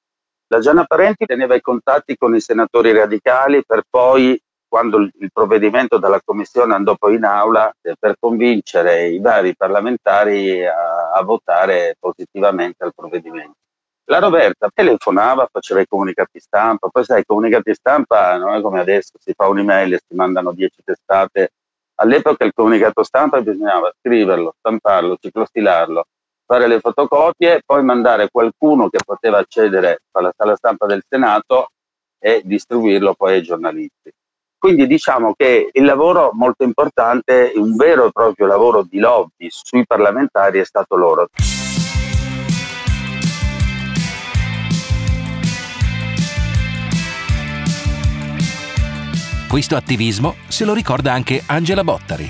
La 0.49 0.60
Gianna 0.60 0.86
Parenti 0.86 1.25
teneva 1.25 1.55
i 1.55 1.62
contatti 1.62 2.15
con 2.15 2.33
i 2.33 2.39
senatori 2.39 2.93
radicali 2.93 3.65
per 3.65 3.83
poi, 3.89 4.39
quando 4.65 4.97
il 4.97 5.29
provvedimento 5.33 5.97
della 5.97 6.21
Commissione 6.23 6.73
andò 6.73 6.95
poi 6.95 7.15
in 7.15 7.25
aula, 7.25 7.69
eh, 7.81 7.95
per 7.99 8.15
convincere 8.17 9.07
i 9.07 9.19
vari 9.19 9.55
parlamentari 9.55 10.65
a, 10.65 11.12
a 11.12 11.21
votare 11.23 11.95
positivamente 11.99 12.83
al 12.86 12.93
provvedimento. 12.95 13.55
La 14.05 14.19
Roberta 14.19 14.69
telefonava, 14.73 15.49
faceva 15.51 15.81
i 15.81 15.86
comunicati 15.86 16.39
stampa, 16.39 16.88
poi 16.88 17.03
sai, 17.03 17.21
i 17.21 17.25
comunicati 17.25 17.73
stampa 17.73 18.38
non 18.38 18.55
è 18.55 18.62
come 18.62 18.79
adesso, 18.79 19.17
si 19.19 19.33
fa 19.36 19.49
un'email 19.49 19.95
e 19.95 19.99
si 20.07 20.15
mandano 20.15 20.53
dieci 20.53 20.81
testate. 20.81 21.49
All'epoca 21.95 22.45
il 22.45 22.53
comunicato 22.53 23.03
stampa 23.03 23.41
bisognava 23.41 23.91
scriverlo, 23.99 24.53
stamparlo, 24.60 25.17
ciclostilarlo, 25.19 26.05
fare 26.47 26.67
le 26.67 26.79
fotocopie, 26.79 27.62
poi 27.65 27.83
mandare 27.83 28.29
qualcuno 28.31 28.88
che 28.88 28.99
poteva 29.05 29.39
accedere 29.39 30.03
alla 30.12 30.31
sala 30.36 30.55
stampa 30.55 30.86
del 30.86 31.03
Senato 31.07 31.71
e 32.17 32.41
distribuirlo 32.43 33.13
poi 33.15 33.33
ai 33.33 33.43
giornalisti. 33.43 34.10
Quindi 34.57 34.88
diciamo 34.88 35.33
che 35.36 35.69
il 35.71 35.83
lavoro 35.83 36.31
molto 36.33 36.63
importante, 36.63 37.51
un 37.55 37.75
vero 37.75 38.07
e 38.07 38.12
proprio 38.12 38.47
lavoro 38.47 38.83
di 38.89 38.97
lobby 38.97 39.47
sui 39.49 39.86
parlamentari 39.86 40.60
è 40.60 40.65
stato 40.65 40.95
loro. 40.95 41.27
Questo 49.49 49.75
attivismo 49.75 50.36
se 50.47 50.65
lo 50.65 50.73
ricorda 50.73 51.13
anche 51.13 51.43
Angela 51.45 51.83
Bottari. 51.83 52.29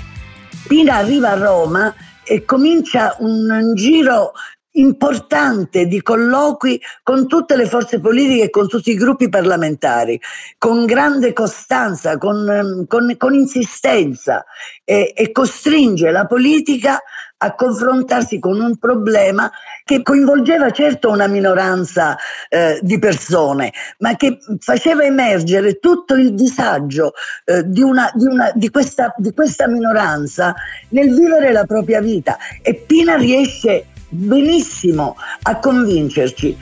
Pina 0.66 0.96
arriva 0.96 1.30
a 1.30 1.38
Roma 1.38 1.94
e 2.28 2.44
comincia 2.44 3.16
un 3.20 3.72
giro 3.74 4.32
importante 4.72 5.86
di 5.86 6.02
colloqui 6.02 6.80
con 7.02 7.26
tutte 7.26 7.56
le 7.56 7.66
forze 7.66 8.00
politiche 8.00 8.44
e 8.44 8.50
con 8.50 8.68
tutti 8.68 8.90
i 8.90 8.96
gruppi 8.96 9.28
parlamentari, 9.28 10.20
con 10.56 10.84
grande 10.84 11.32
costanza, 11.32 12.16
con, 12.18 12.84
con, 12.86 13.14
con 13.16 13.34
insistenza 13.34 14.44
e, 14.84 15.12
e 15.16 15.32
costringe 15.32 16.10
la 16.10 16.26
politica 16.26 17.00
a 17.38 17.54
confrontarsi 17.54 18.38
con 18.38 18.60
un 18.60 18.76
problema 18.78 19.50
che 19.84 20.02
coinvolgeva 20.02 20.70
certo 20.70 21.10
una 21.10 21.26
minoranza 21.26 22.16
eh, 22.48 22.78
di 22.82 22.98
persone, 22.98 23.72
ma 23.98 24.16
che 24.16 24.38
faceva 24.58 25.04
emergere 25.04 25.78
tutto 25.78 26.14
il 26.14 26.34
disagio 26.34 27.12
eh, 27.44 27.62
di, 27.66 27.82
una, 27.82 28.10
di, 28.14 28.26
una, 28.26 28.50
di, 28.54 28.70
questa, 28.70 29.14
di 29.16 29.32
questa 29.32 29.68
minoranza 29.68 30.54
nel 30.90 31.14
vivere 31.14 31.52
la 31.52 31.64
propria 31.64 32.00
vita. 32.00 32.36
E 32.62 32.74
Pina 32.74 33.16
riesce 33.16 33.86
benissimo 34.08 35.16
a 35.42 35.56
convincerci. 35.58 36.56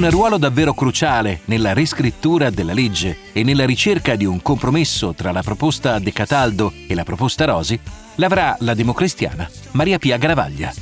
Un 0.00 0.08
ruolo 0.08 0.38
davvero 0.38 0.72
cruciale 0.72 1.40
nella 1.44 1.74
riscrittura 1.74 2.48
della 2.48 2.72
legge 2.72 3.18
e 3.34 3.42
nella 3.42 3.66
ricerca 3.66 4.16
di 4.16 4.24
un 4.24 4.40
compromesso 4.40 5.12
tra 5.12 5.30
la 5.30 5.42
proposta 5.42 5.98
De 5.98 6.10
Cataldo 6.10 6.72
e 6.88 6.94
la 6.94 7.04
proposta 7.04 7.44
Rosi 7.44 7.78
l'avrà 8.14 8.56
la 8.60 8.72
democristiana 8.72 9.46
Maria 9.72 9.98
Pia 9.98 10.16
Gravaglia 10.16 10.72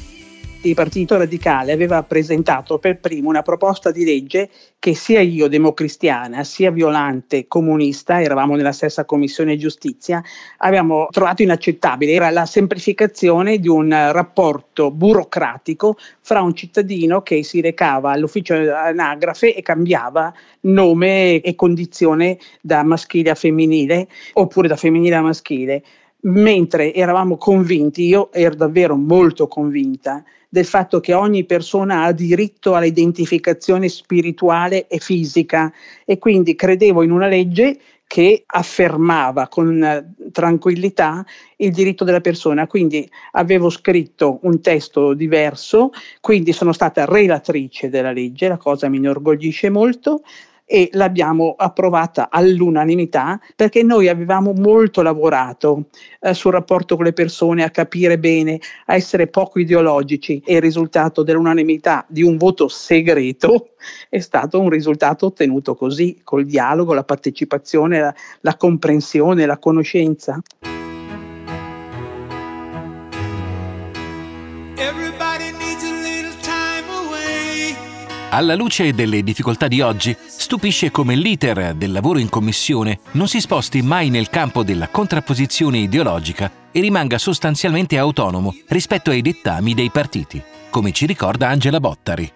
il 0.63 0.75
Partito 0.75 1.17
Radicale 1.17 1.71
aveva 1.71 2.03
presentato 2.03 2.79
per 2.79 2.99
primo 2.99 3.29
una 3.29 3.43
proposta 3.43 3.93
di 3.93 4.05
legge 4.05 4.51
che 4.81 4.93
sia 4.93 5.21
io, 5.21 5.47
democristiana, 5.47 6.43
sia 6.43 6.73
Violante, 6.73 7.47
comunista, 7.47 8.21
eravamo 8.21 8.57
nella 8.57 8.73
stessa 8.73 9.05
commissione 9.05 9.57
giustizia, 9.57 10.21
abbiamo 10.59 11.07
trovato 11.11 11.43
inaccettabile. 11.43 12.11
Era 12.11 12.31
la 12.31 12.45
semplificazione 12.45 13.59
di 13.59 13.69
un 13.69 13.89
rapporto 14.11 14.91
burocratico 14.91 15.97
fra 16.21 16.43
un 16.43 16.55
cittadino 16.55 17.23
che 17.23 17.45
si 17.45 17.61
recava 17.61 18.11
all'ufficio 18.11 18.55
anagrafe 18.55 19.55
e 19.55 19.63
cambiava 19.63 20.35
nome 20.63 21.41
e 21.41 21.55
condizione 21.55 22.37
da 22.61 22.83
maschile 22.83 23.31
a 23.31 23.37
femminile 23.37 24.09
oppure 24.33 24.67
da 24.67 24.77
femminile 24.77 25.15
a 25.15 25.23
maschile 25.23 25.85
mentre 26.23 26.93
eravamo 26.93 27.37
convinti, 27.37 28.07
io 28.07 28.33
ero 28.33 28.57
davvero 28.57 28.97
molto 28.97 29.47
convinta 29.47 30.25
del 30.49 30.65
fatto 30.65 31.01
che 31.01 31.13
ogni 31.13 31.45
persona 31.45 32.05
ha 32.05 32.13
diritto 32.13 32.75
all'identificazione 32.75 33.89
spirituale 33.89 34.87
e 34.87 34.99
fisica 34.99 35.73
e 36.05 36.19
quindi 36.19 36.55
credevo 36.55 37.03
in 37.03 37.11
una 37.11 37.27
legge 37.27 37.79
che 38.09 38.45
affermava 38.47 39.49
con 39.49 40.15
tranquillità 40.33 41.25
il 41.57 41.73
diritto 41.73 42.05
della 42.05 42.23
persona. 42.23 42.67
Quindi 42.67 43.09
avevo 43.33 43.69
scritto 43.69 44.39
un 44.43 44.63
testo 44.63 45.13
diverso, 45.13 45.91
quindi 46.21 46.53
sono 46.53 46.73
stata 46.73 47.05
relatrice 47.05 47.91
della 47.91 48.11
legge, 48.11 48.49
la 48.49 48.57
cosa 48.57 48.89
mi 48.89 48.97
inorgoglisce 48.97 49.69
molto 49.69 50.23
e 50.71 50.91
l'abbiamo 50.93 51.55
approvata 51.57 52.29
all'unanimità 52.31 53.41
perché 53.57 53.83
noi 53.83 54.09
avevamo 54.09 54.53
molto 54.53 55.01
lavorato 55.01 55.87
eh, 56.21 56.35
sul 56.35 56.53
rapporto 56.53 56.95
con 56.95 57.07
le 57.07 57.15
persone, 57.15 57.65
a 57.65 57.71
capire 57.71 58.19
bene, 58.19 58.61
a 58.87 58.95
essere 58.95 59.29
poco 59.29 59.61
ideologici 59.61 60.43
e 60.45 60.57
il 60.57 60.61
risultato 60.61 61.23
dell'unanimità 61.23 62.05
di 62.07 62.23
un 62.23 62.37
voto 62.37 62.69
segreto 62.69 63.71
è 64.11 64.19
stato 64.19 64.61
un 64.61 64.69
risultato 64.69 65.27
ottenuto 65.27 65.75
così, 65.75 66.21
col 66.23 66.45
dialogo, 66.45 66.93
la 66.93 67.05
partecipazione, 67.05 68.01
la, 68.01 68.15
la 68.43 68.57
comprensione, 68.57 69.47
la 69.47 69.57
conoscenza. 69.57 70.39
Alla 78.31 78.55
luce 78.55 78.93
delle 78.93 79.23
difficoltà 79.23 79.69
di 79.69 79.81
oggi, 79.81 80.15
stupisce 80.19 80.91
come 80.91 81.15
l'iter 81.15 81.73
del 81.75 81.93
lavoro 81.93 82.19
in 82.19 82.29
commissione 82.29 82.99
non 83.13 83.27
si 83.27 83.41
sposti 83.41 83.81
mai 83.81 84.11
nel 84.11 84.29
campo 84.29 84.63
della 84.63 84.89
contrapposizione 84.89 85.79
ideologica 85.79 86.51
e 86.71 86.81
rimanga 86.81 87.17
sostanzialmente 87.17 87.97
autonomo 87.97 88.55
rispetto 88.69 89.09
ai 89.09 89.23
dettami 89.23 89.73
dei 89.73 89.91
partiti, 89.91 90.43
come 90.69 90.93
ci 90.93 91.07
ricorda 91.07 91.49
Angela 91.49 91.81
Bottari. 91.81 92.31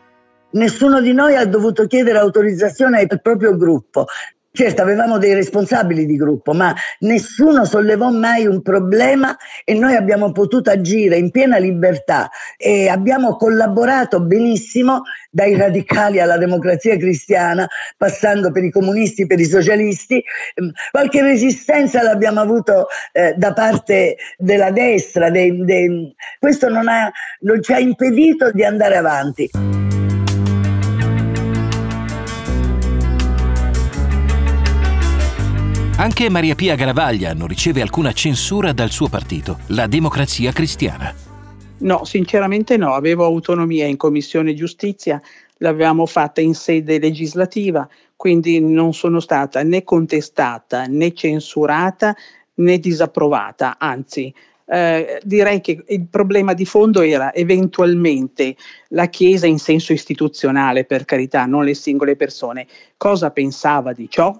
Nessuno 0.52 1.02
di 1.02 1.12
noi 1.12 1.36
ha 1.36 1.44
dovuto 1.44 1.86
chiedere 1.86 2.16
autorizzazione 2.16 3.00
al 3.00 3.20
proprio 3.20 3.54
gruppo. 3.54 4.06
Certo, 4.54 4.82
avevamo 4.82 5.16
dei 5.16 5.32
responsabili 5.32 6.04
di 6.04 6.14
gruppo, 6.14 6.52
ma 6.52 6.74
nessuno 6.98 7.64
sollevò 7.64 8.10
mai 8.10 8.44
un 8.44 8.60
problema 8.60 9.34
e 9.64 9.72
noi 9.72 9.94
abbiamo 9.94 10.30
potuto 10.30 10.68
agire 10.70 11.16
in 11.16 11.30
piena 11.30 11.56
libertà 11.56 12.28
e 12.58 12.86
abbiamo 12.86 13.36
collaborato 13.36 14.20
benissimo 14.20 15.04
dai 15.30 15.56
radicali 15.56 16.20
alla 16.20 16.36
democrazia 16.36 16.98
cristiana, 16.98 17.66
passando 17.96 18.52
per 18.52 18.64
i 18.64 18.70
comunisti, 18.70 19.26
per 19.26 19.40
i 19.40 19.46
socialisti. 19.46 20.22
Ehm, 20.56 20.70
qualche 20.90 21.22
resistenza 21.22 22.02
l'abbiamo 22.02 22.40
avuto 22.40 22.88
eh, 23.12 23.32
da 23.34 23.54
parte 23.54 24.16
della 24.36 24.70
destra, 24.70 25.30
dei, 25.30 25.64
dei... 25.64 26.14
questo 26.38 26.68
non, 26.68 26.88
ha, 26.88 27.10
non 27.40 27.62
ci 27.62 27.72
ha 27.72 27.78
impedito 27.78 28.50
di 28.50 28.62
andare 28.62 28.96
avanti. 28.98 29.91
Anche 36.02 36.28
Maria 36.28 36.56
Pia 36.56 36.74
Garavaglia 36.74 37.32
non 37.32 37.46
riceve 37.46 37.80
alcuna 37.80 38.10
censura 38.12 38.72
dal 38.72 38.90
suo 38.90 39.08
partito, 39.08 39.60
la 39.68 39.86
Democrazia 39.86 40.50
Cristiana. 40.50 41.14
No, 41.78 42.04
sinceramente 42.04 42.76
no, 42.76 42.94
avevo 42.94 43.24
autonomia 43.24 43.86
in 43.86 43.96
Commissione 43.96 44.52
Giustizia, 44.52 45.22
l'avevamo 45.58 46.04
fatta 46.06 46.40
in 46.40 46.54
sede 46.54 46.98
legislativa, 46.98 47.88
quindi 48.16 48.58
non 48.58 48.92
sono 48.94 49.20
stata 49.20 49.62
né 49.62 49.84
contestata 49.84 50.86
né 50.86 51.12
censurata 51.12 52.16
né 52.54 52.78
disapprovata, 52.80 53.76
anzi 53.78 54.34
eh, 54.66 55.20
direi 55.22 55.60
che 55.60 55.84
il 55.86 56.08
problema 56.10 56.52
di 56.52 56.64
fondo 56.64 57.00
era 57.02 57.32
eventualmente 57.32 58.56
la 58.88 59.06
Chiesa 59.06 59.46
in 59.46 59.60
senso 59.60 59.92
istituzionale, 59.92 60.84
per 60.84 61.04
carità, 61.04 61.46
non 61.46 61.62
le 61.64 61.74
singole 61.74 62.16
persone, 62.16 62.66
cosa 62.96 63.30
pensava 63.30 63.92
di 63.92 64.10
ciò 64.10 64.36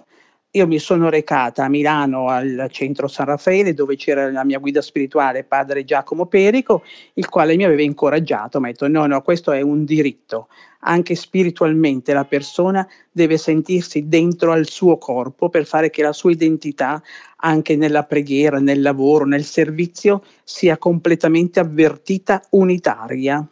io 0.55 0.67
mi 0.67 0.77
sono 0.77 1.09
recata 1.09 1.63
a 1.63 1.69
Milano 1.69 2.27
al 2.27 2.67
centro 2.69 3.07
San 3.07 3.25
Raffaele 3.25 3.73
dove 3.73 3.95
c'era 3.95 4.29
la 4.31 4.43
mia 4.43 4.59
guida 4.59 4.81
spirituale, 4.81 5.43
padre 5.43 5.83
Giacomo 5.83 6.27
Perico, 6.27 6.83
il 7.15 7.27
quale 7.27 7.55
mi 7.55 7.63
aveva 7.63 7.81
incoraggiato, 7.81 8.59
mi 8.59 8.67
ha 8.67 8.71
detto 8.71 8.87
no, 8.87 9.07
no, 9.07 9.21
questo 9.23 9.51
è 9.51 9.61
un 9.61 9.83
diritto, 9.83 10.49
anche 10.81 11.15
spiritualmente 11.15 12.13
la 12.13 12.25
persona 12.25 12.87
deve 13.11 13.37
sentirsi 13.37 14.07
dentro 14.07 14.51
al 14.51 14.67
suo 14.67 14.99
corpo 14.99 15.49
per 15.49 15.65
fare 15.65 15.89
che 15.89 16.03
la 16.03 16.13
sua 16.13 16.31
identità 16.31 17.01
anche 17.37 17.75
nella 17.75 18.03
preghiera, 18.03 18.59
nel 18.59 18.81
lavoro, 18.81 19.25
nel 19.25 19.45
servizio 19.45 20.23
sia 20.43 20.77
completamente 20.77 21.59
avvertita 21.59 22.43
unitaria. 22.51 23.43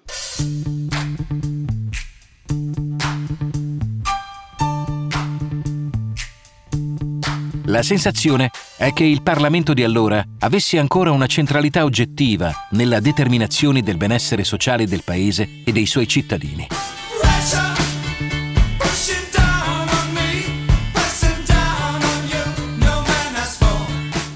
La 7.71 7.83
sensazione 7.83 8.51
è 8.75 8.91
che 8.91 9.05
il 9.05 9.21
Parlamento 9.21 9.73
di 9.73 9.81
allora 9.81 10.21
avesse 10.39 10.77
ancora 10.77 11.11
una 11.11 11.25
centralità 11.25 11.85
oggettiva 11.85 12.51
nella 12.71 12.99
determinazione 12.99 13.81
del 13.81 13.95
benessere 13.95 14.43
sociale 14.43 14.85
del 14.87 15.03
Paese 15.05 15.61
e 15.63 15.71
dei 15.71 15.85
suoi 15.85 16.05
cittadini. 16.05 16.67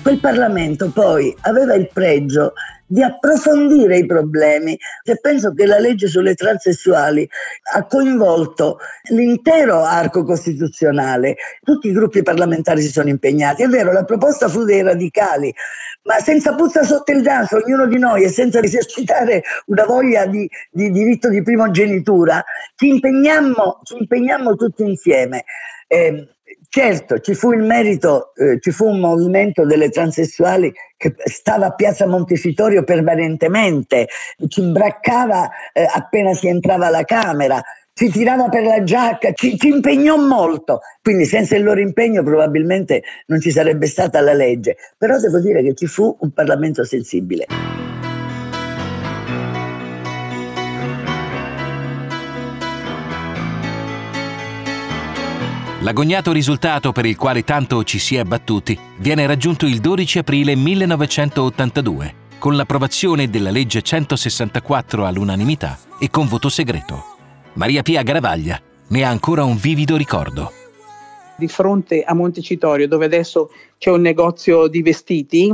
Quel 0.01 0.17
Parlamento 0.19 0.89
poi 0.91 1.35
aveva 1.41 1.75
il 1.75 1.89
pregio 1.91 2.53
di 2.85 3.01
approfondire 3.01 3.97
i 3.97 4.05
problemi. 4.05 4.77
Cioè, 5.03 5.19
penso 5.19 5.53
che 5.53 5.65
la 5.65 5.79
legge 5.79 6.07
sulle 6.07 6.35
transessuali 6.35 7.27
ha 7.73 7.85
coinvolto 7.85 8.79
l'intero 9.09 9.83
arco 9.83 10.23
costituzionale, 10.23 11.35
tutti 11.63 11.87
i 11.87 11.93
gruppi 11.93 12.21
parlamentari 12.21 12.81
si 12.81 12.91
sono 12.91 13.09
impegnati. 13.09 13.63
È 13.63 13.67
vero, 13.67 13.91
la 13.91 14.03
proposta 14.03 14.47
fu 14.47 14.63
dei 14.63 14.81
radicali, 14.81 15.53
ma 16.03 16.19
senza 16.19 16.53
puzza 16.53 16.83
sotto 16.83 17.11
il 17.11 17.21
naso, 17.21 17.57
ognuno 17.57 17.87
di 17.87 17.97
noi 17.97 18.23
e 18.23 18.29
senza 18.29 18.59
esercitare 18.59 19.43
una 19.67 19.85
voglia 19.85 20.25
di, 20.25 20.47
di 20.69 20.91
diritto 20.91 21.29
di 21.29 21.41
primogenitura, 21.41 22.43
ci 22.75 22.89
impegniamo, 22.89 23.79
ci 23.83 23.97
impegniamo 23.97 24.55
tutti 24.55 24.83
insieme. 24.83 25.43
Eh, 25.87 26.34
Certo, 26.75 27.19
ci 27.19 27.35
fu 27.35 27.53
il 27.53 27.63
merito, 27.63 28.33
eh, 28.35 28.59
ci 28.59 28.71
fu 28.71 28.89
un 28.89 28.99
movimento 28.99 29.65
delle 29.65 29.87
transessuali 29.87 30.73
che 30.97 31.15
stava 31.23 31.67
a 31.67 31.73
Piazza 31.73 32.05
Montefitorio 32.05 32.83
permanentemente, 32.83 34.09
ci 34.49 34.59
imbraccava 34.59 35.49
eh, 35.71 35.87
appena 35.89 36.33
si 36.33 36.49
entrava 36.49 36.87
alla 36.87 37.05
Camera, 37.05 37.63
ci 37.93 38.09
tirava 38.09 38.49
per 38.49 38.63
la 38.63 38.83
giacca, 38.83 39.31
ci, 39.31 39.57
ci, 39.57 39.69
impegnò 39.69 40.17
molto, 40.17 40.81
quindi 41.01 41.23
senza 41.23 41.55
il 41.55 41.63
loro 41.63 41.79
impegno 41.79 42.23
probabilmente 42.23 43.03
non 43.27 43.39
ci 43.39 43.51
sarebbe 43.51 43.87
stata 43.87 44.19
la 44.19 44.33
legge, 44.33 44.75
però 44.97 45.17
devo 45.17 45.39
dire 45.39 45.63
che 45.63 45.75
ci 45.75 45.87
fu 45.87 46.13
un 46.19 46.33
Parlamento 46.33 46.83
sensibile. 46.83 47.45
L'agognato 55.85 56.31
risultato 56.31 56.91
per 56.91 57.05
il 57.05 57.15
quale 57.15 57.43
tanto 57.43 57.83
ci 57.83 57.99
si 57.99 58.15
è 58.15 58.23
battuti 58.23 58.75
viene 58.97 59.27
raggiunto 59.27 59.67
il 59.67 59.79
12 59.79 60.17
aprile 60.17 60.55
1982 60.55 62.15
con 62.39 62.55
l'approvazione 62.55 63.29
della 63.29 63.51
legge 63.51 63.83
164 63.83 65.05
all'unanimità 65.05 65.77
e 65.99 66.09
con 66.09 66.27
voto 66.27 66.49
segreto. 66.49 67.03
Maria 67.53 67.83
Pia 67.83 68.01
Garavaglia 68.01 68.59
ne 68.87 69.03
ha 69.03 69.09
ancora 69.09 69.43
un 69.43 69.57
vivido 69.57 69.95
ricordo. 69.95 70.51
Di 71.37 71.47
fronte 71.47 72.01
a 72.01 72.15
Montecitorio, 72.15 72.87
dove 72.87 73.05
adesso 73.05 73.51
c'è 73.77 73.91
un 73.91 74.01
negozio 74.01 74.65
di 74.65 74.81
vestiti, 74.81 75.53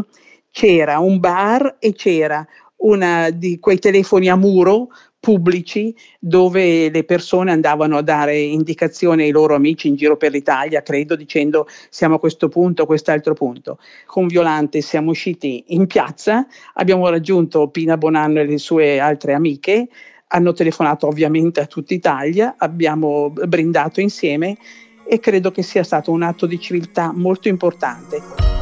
c'era 0.49 0.99
un 0.99 1.19
bar 1.19 1.75
e 1.77 1.91
c'era 1.91 2.47
una 2.77 3.31
di 3.31 3.59
quei 3.59 3.79
telefoni 3.79 4.29
a 4.29 4.37
muro 4.37 4.87
pubblici 5.21 5.95
dove 6.19 6.89
le 6.89 7.03
persone 7.03 7.51
andavano 7.51 7.97
a 7.97 8.01
dare 8.01 8.37
indicazioni 8.37 9.23
ai 9.23 9.31
loro 9.31 9.53
amici 9.53 9.87
in 9.87 9.95
giro 9.95 10.17
per 10.17 10.31
l'Italia, 10.31 10.81
credo, 10.81 11.15
dicendo 11.15 11.67
siamo 11.89 12.15
a 12.15 12.19
questo 12.19 12.49
punto, 12.49 12.81
a 12.81 12.85
quest'altro 12.87 13.33
punto. 13.33 13.77
Con 14.07 14.25
Violante 14.27 14.81
siamo 14.81 15.11
usciti 15.11 15.63
in 15.67 15.85
piazza, 15.85 16.45
abbiamo 16.73 17.07
raggiunto 17.07 17.69
Pina 17.69 17.97
Bonanno 17.97 18.39
e 18.39 18.45
le 18.45 18.57
sue 18.57 18.99
altre 18.99 19.33
amiche, 19.33 19.87
hanno 20.27 20.53
telefonato 20.53 21.07
ovviamente 21.07 21.59
a 21.59 21.67
tutta 21.67 21.93
Italia, 21.93 22.55
abbiamo 22.57 23.29
brindato 23.29 24.01
insieme 24.01 24.57
e 25.05 25.19
credo 25.19 25.51
che 25.51 25.61
sia 25.61 25.83
stato 25.83 26.11
un 26.11 26.23
atto 26.23 26.47
di 26.47 26.59
civiltà 26.59 27.11
molto 27.13 27.47
importante. 27.47 28.60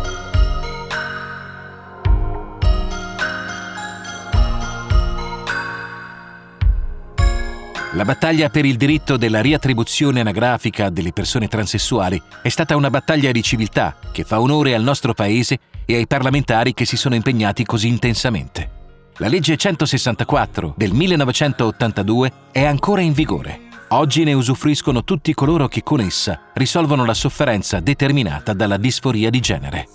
La 7.94 8.06
battaglia 8.06 8.50
per 8.50 8.66
il 8.66 8.78
diritto 8.78 9.18
della 9.18 9.42
riattribuzione 9.42 10.20
anagrafica 10.20 10.92
delle 10.92 11.12
persone 11.12 11.48
transessuali 11.48 12.22
è 12.44 12.50
stata 12.50 12.76
una 12.76 12.92
battaglia 12.92 13.32
di 13.32 13.42
civiltà 13.42 13.96
che 14.12 14.24
fa 14.24 14.40
onore 14.40 14.76
al 14.76 14.84
nostro 14.84 15.16
paese 15.16 15.58
e 15.86 15.96
ai 15.96 16.06
parlamentari 16.06 16.76
che 16.76 16.86
si 16.86 16.96
sono 16.96 17.16
impegnati 17.16 17.66
così 17.66 17.88
intensamente. 17.88 18.78
La 19.18 19.28
legge 19.28 19.58
164 19.58 20.76
del 20.78 20.94
1982 20.94 22.32
è 22.52 22.64
ancora 22.64 23.02
in 23.02 23.14
vigore. 23.14 23.62
Oggi 23.88 24.24
ne 24.24 24.34
usufruiscono 24.34 25.04
tutti 25.04 25.34
coloro 25.34 25.68
che 25.68 25.82
con 25.82 26.00
essa 26.00 26.42
risolvono 26.54 27.06
la 27.06 27.16
sofferenza 27.16 27.80
determinata 27.80 28.54
dalla 28.54 28.78
disforia 28.78 29.32
di 29.32 29.40
genere. 29.40 29.88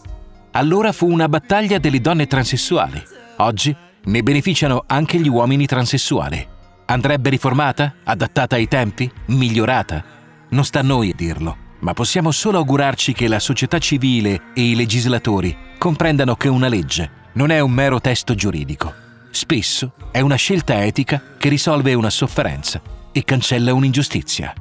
Allora 0.50 0.90
fu 0.90 1.08
una 1.08 1.28
battaglia 1.28 1.78
delle 1.78 2.00
donne 2.00 2.26
transessuali. 2.26 3.00
Oggi 3.36 3.74
ne 4.06 4.22
beneficiano 4.24 4.82
anche 4.84 5.20
gli 5.20 5.28
uomini 5.28 5.66
transessuali. 5.66 6.53
Andrebbe 6.86 7.30
riformata? 7.30 7.94
Adattata 8.04 8.56
ai 8.56 8.68
tempi? 8.68 9.10
Migliorata? 9.26 10.04
Non 10.50 10.64
sta 10.64 10.80
a 10.80 10.82
noi 10.82 11.14
dirlo, 11.16 11.56
ma 11.80 11.94
possiamo 11.94 12.30
solo 12.30 12.58
augurarci 12.58 13.14
che 13.14 13.26
la 13.26 13.38
società 13.38 13.78
civile 13.78 14.52
e 14.54 14.68
i 14.68 14.74
legislatori 14.74 15.56
comprendano 15.78 16.36
che 16.36 16.48
una 16.48 16.68
legge 16.68 17.22
non 17.32 17.50
è 17.50 17.60
un 17.60 17.70
mero 17.70 18.00
testo 18.00 18.34
giuridico. 18.34 18.92
Spesso 19.30 19.94
è 20.10 20.20
una 20.20 20.36
scelta 20.36 20.84
etica 20.84 21.22
che 21.38 21.48
risolve 21.48 21.94
una 21.94 22.10
sofferenza 22.10 22.80
e 23.12 23.24
cancella 23.24 23.72
un'ingiustizia. 23.72 24.52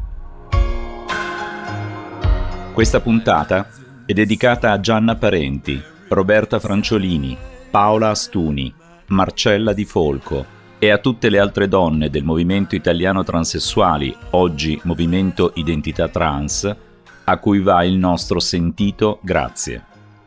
Questa 2.73 3.01
puntata 3.01 3.67
è 4.05 4.13
dedicata 4.13 4.71
a 4.71 4.79
Gianna 4.79 5.15
Parenti, 5.15 5.79
Roberta 6.07 6.59
Franciolini, 6.59 7.37
Paola 7.69 8.09
Astuni, 8.09 8.73
Marcella 9.07 9.73
Di 9.73 9.85
Folco, 9.85 10.61
e 10.83 10.89
a 10.89 10.97
tutte 10.97 11.29
le 11.29 11.39
altre 11.39 11.69
donne 11.69 12.09
del 12.09 12.25
movimento 12.25 12.75
italiano 12.75 13.23
transessuali, 13.23 14.13
oggi 14.31 14.77
Movimento 14.83 15.53
Identità 15.55 16.09
Trans, 16.09 16.75
a 17.23 17.37
cui 17.37 17.61
va 17.61 17.85
il 17.85 17.95
nostro 17.95 18.41
sentito 18.41 19.19
grazie. 19.21 19.81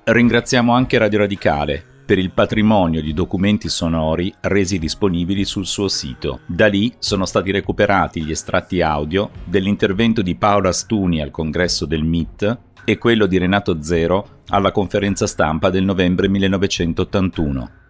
Ringraziamo 0.04 0.72
anche 0.72 0.96
Radio 0.96 1.18
Radicale 1.18 1.84
per 2.06 2.18
il 2.18 2.30
patrimonio 2.30 3.02
di 3.02 3.12
documenti 3.12 3.68
sonori 3.68 4.32
resi 4.40 4.78
disponibili 4.78 5.44
sul 5.44 5.66
suo 5.66 5.88
sito. 5.88 6.40
Da 6.46 6.68
lì 6.68 6.90
sono 7.00 7.26
stati 7.26 7.50
recuperati 7.50 8.24
gli 8.24 8.30
estratti 8.30 8.80
audio 8.80 9.28
dell'intervento 9.44 10.22
di 10.22 10.36
Paola 10.36 10.72
Stuni 10.72 11.20
al 11.20 11.30
congresso 11.30 11.84
del 11.84 12.02
MIT 12.02 12.58
e 12.86 12.96
quello 12.96 13.26
di 13.26 13.36
Renato 13.36 13.82
Zero 13.82 14.40
alla 14.48 14.72
conferenza 14.72 15.26
stampa 15.26 15.68
del 15.68 15.84
novembre 15.84 16.30
1981. 16.30 17.84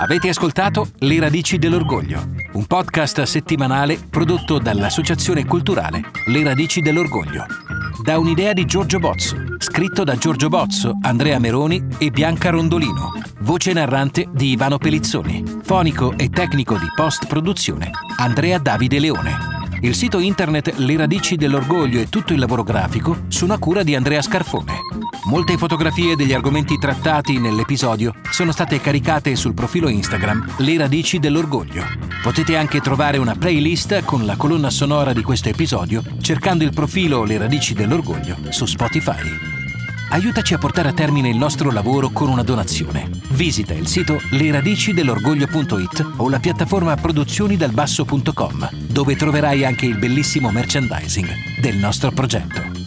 Avete 0.00 0.30
ascoltato 0.30 0.88
Le 1.00 1.20
radici 1.20 1.58
dell'orgoglio, 1.58 2.30
un 2.54 2.66
podcast 2.66 3.22
settimanale 3.22 3.98
prodotto 4.08 4.58
dall'Associazione 4.58 5.44
Culturale 5.44 6.00
Le 6.26 6.42
radici 6.42 6.80
dell'orgoglio. 6.80 7.44
Da 8.02 8.18
un'idea 8.18 8.54
di 8.54 8.64
Giorgio 8.64 8.98
Bozzo, 8.98 9.36
scritto 9.58 10.02
da 10.02 10.16
Giorgio 10.16 10.48
Bozzo, 10.48 10.98
Andrea 11.02 11.38
Meroni 11.38 11.86
e 11.98 12.10
Bianca 12.10 12.50
Rondolino. 12.50 13.12
Voce 13.40 13.72
narrante 13.74 14.26
di 14.32 14.52
Ivano 14.52 14.78
Pelizzoni. 14.78 15.44
Fonico 15.62 16.14
e 16.16 16.30
tecnico 16.30 16.78
di 16.78 16.88
post-produzione 16.94 17.90
Andrea 18.16 18.58
Davide 18.58 18.98
Leone. 18.98 19.59
Il 19.82 19.94
sito 19.94 20.18
internet 20.18 20.74
Le 20.76 20.96
radici 20.96 21.36
dell'orgoglio 21.36 22.00
e 22.00 22.10
tutto 22.10 22.34
il 22.34 22.38
lavoro 22.38 22.62
grafico 22.62 23.22
sono 23.28 23.54
a 23.54 23.58
cura 23.58 23.82
di 23.82 23.94
Andrea 23.94 24.20
Scarfone. 24.20 24.74
Molte 25.24 25.56
fotografie 25.56 26.16
degli 26.16 26.34
argomenti 26.34 26.76
trattati 26.78 27.38
nell'episodio 27.38 28.14
sono 28.30 28.52
state 28.52 28.78
caricate 28.78 29.34
sul 29.36 29.54
profilo 29.54 29.88
Instagram 29.88 30.56
Le 30.58 30.76
radici 30.76 31.18
dell'orgoglio. 31.18 31.84
Potete 32.22 32.56
anche 32.56 32.80
trovare 32.80 33.16
una 33.16 33.34
playlist 33.34 34.04
con 34.04 34.26
la 34.26 34.36
colonna 34.36 34.68
sonora 34.68 35.14
di 35.14 35.22
questo 35.22 35.48
episodio 35.48 36.02
cercando 36.20 36.62
il 36.64 36.74
profilo 36.74 37.24
Le 37.24 37.38
radici 37.38 37.72
dell'orgoglio 37.72 38.36
su 38.50 38.66
Spotify. 38.66 39.59
Aiutaci 40.12 40.54
a 40.54 40.58
portare 40.58 40.88
a 40.88 40.92
termine 40.92 41.28
il 41.28 41.36
nostro 41.36 41.70
lavoro 41.70 42.10
con 42.10 42.28
una 42.28 42.42
donazione. 42.42 43.08
Visita 43.28 43.74
il 43.74 43.86
sito 43.86 44.20
leradicidelorgoglio.it 44.32 46.14
o 46.16 46.28
la 46.28 46.40
piattaforma 46.40 46.96
produzionidalbasso.com, 46.96 48.70
dove 48.88 49.14
troverai 49.14 49.64
anche 49.64 49.86
il 49.86 49.98
bellissimo 49.98 50.50
merchandising 50.50 51.60
del 51.60 51.76
nostro 51.76 52.10
progetto. 52.10 52.79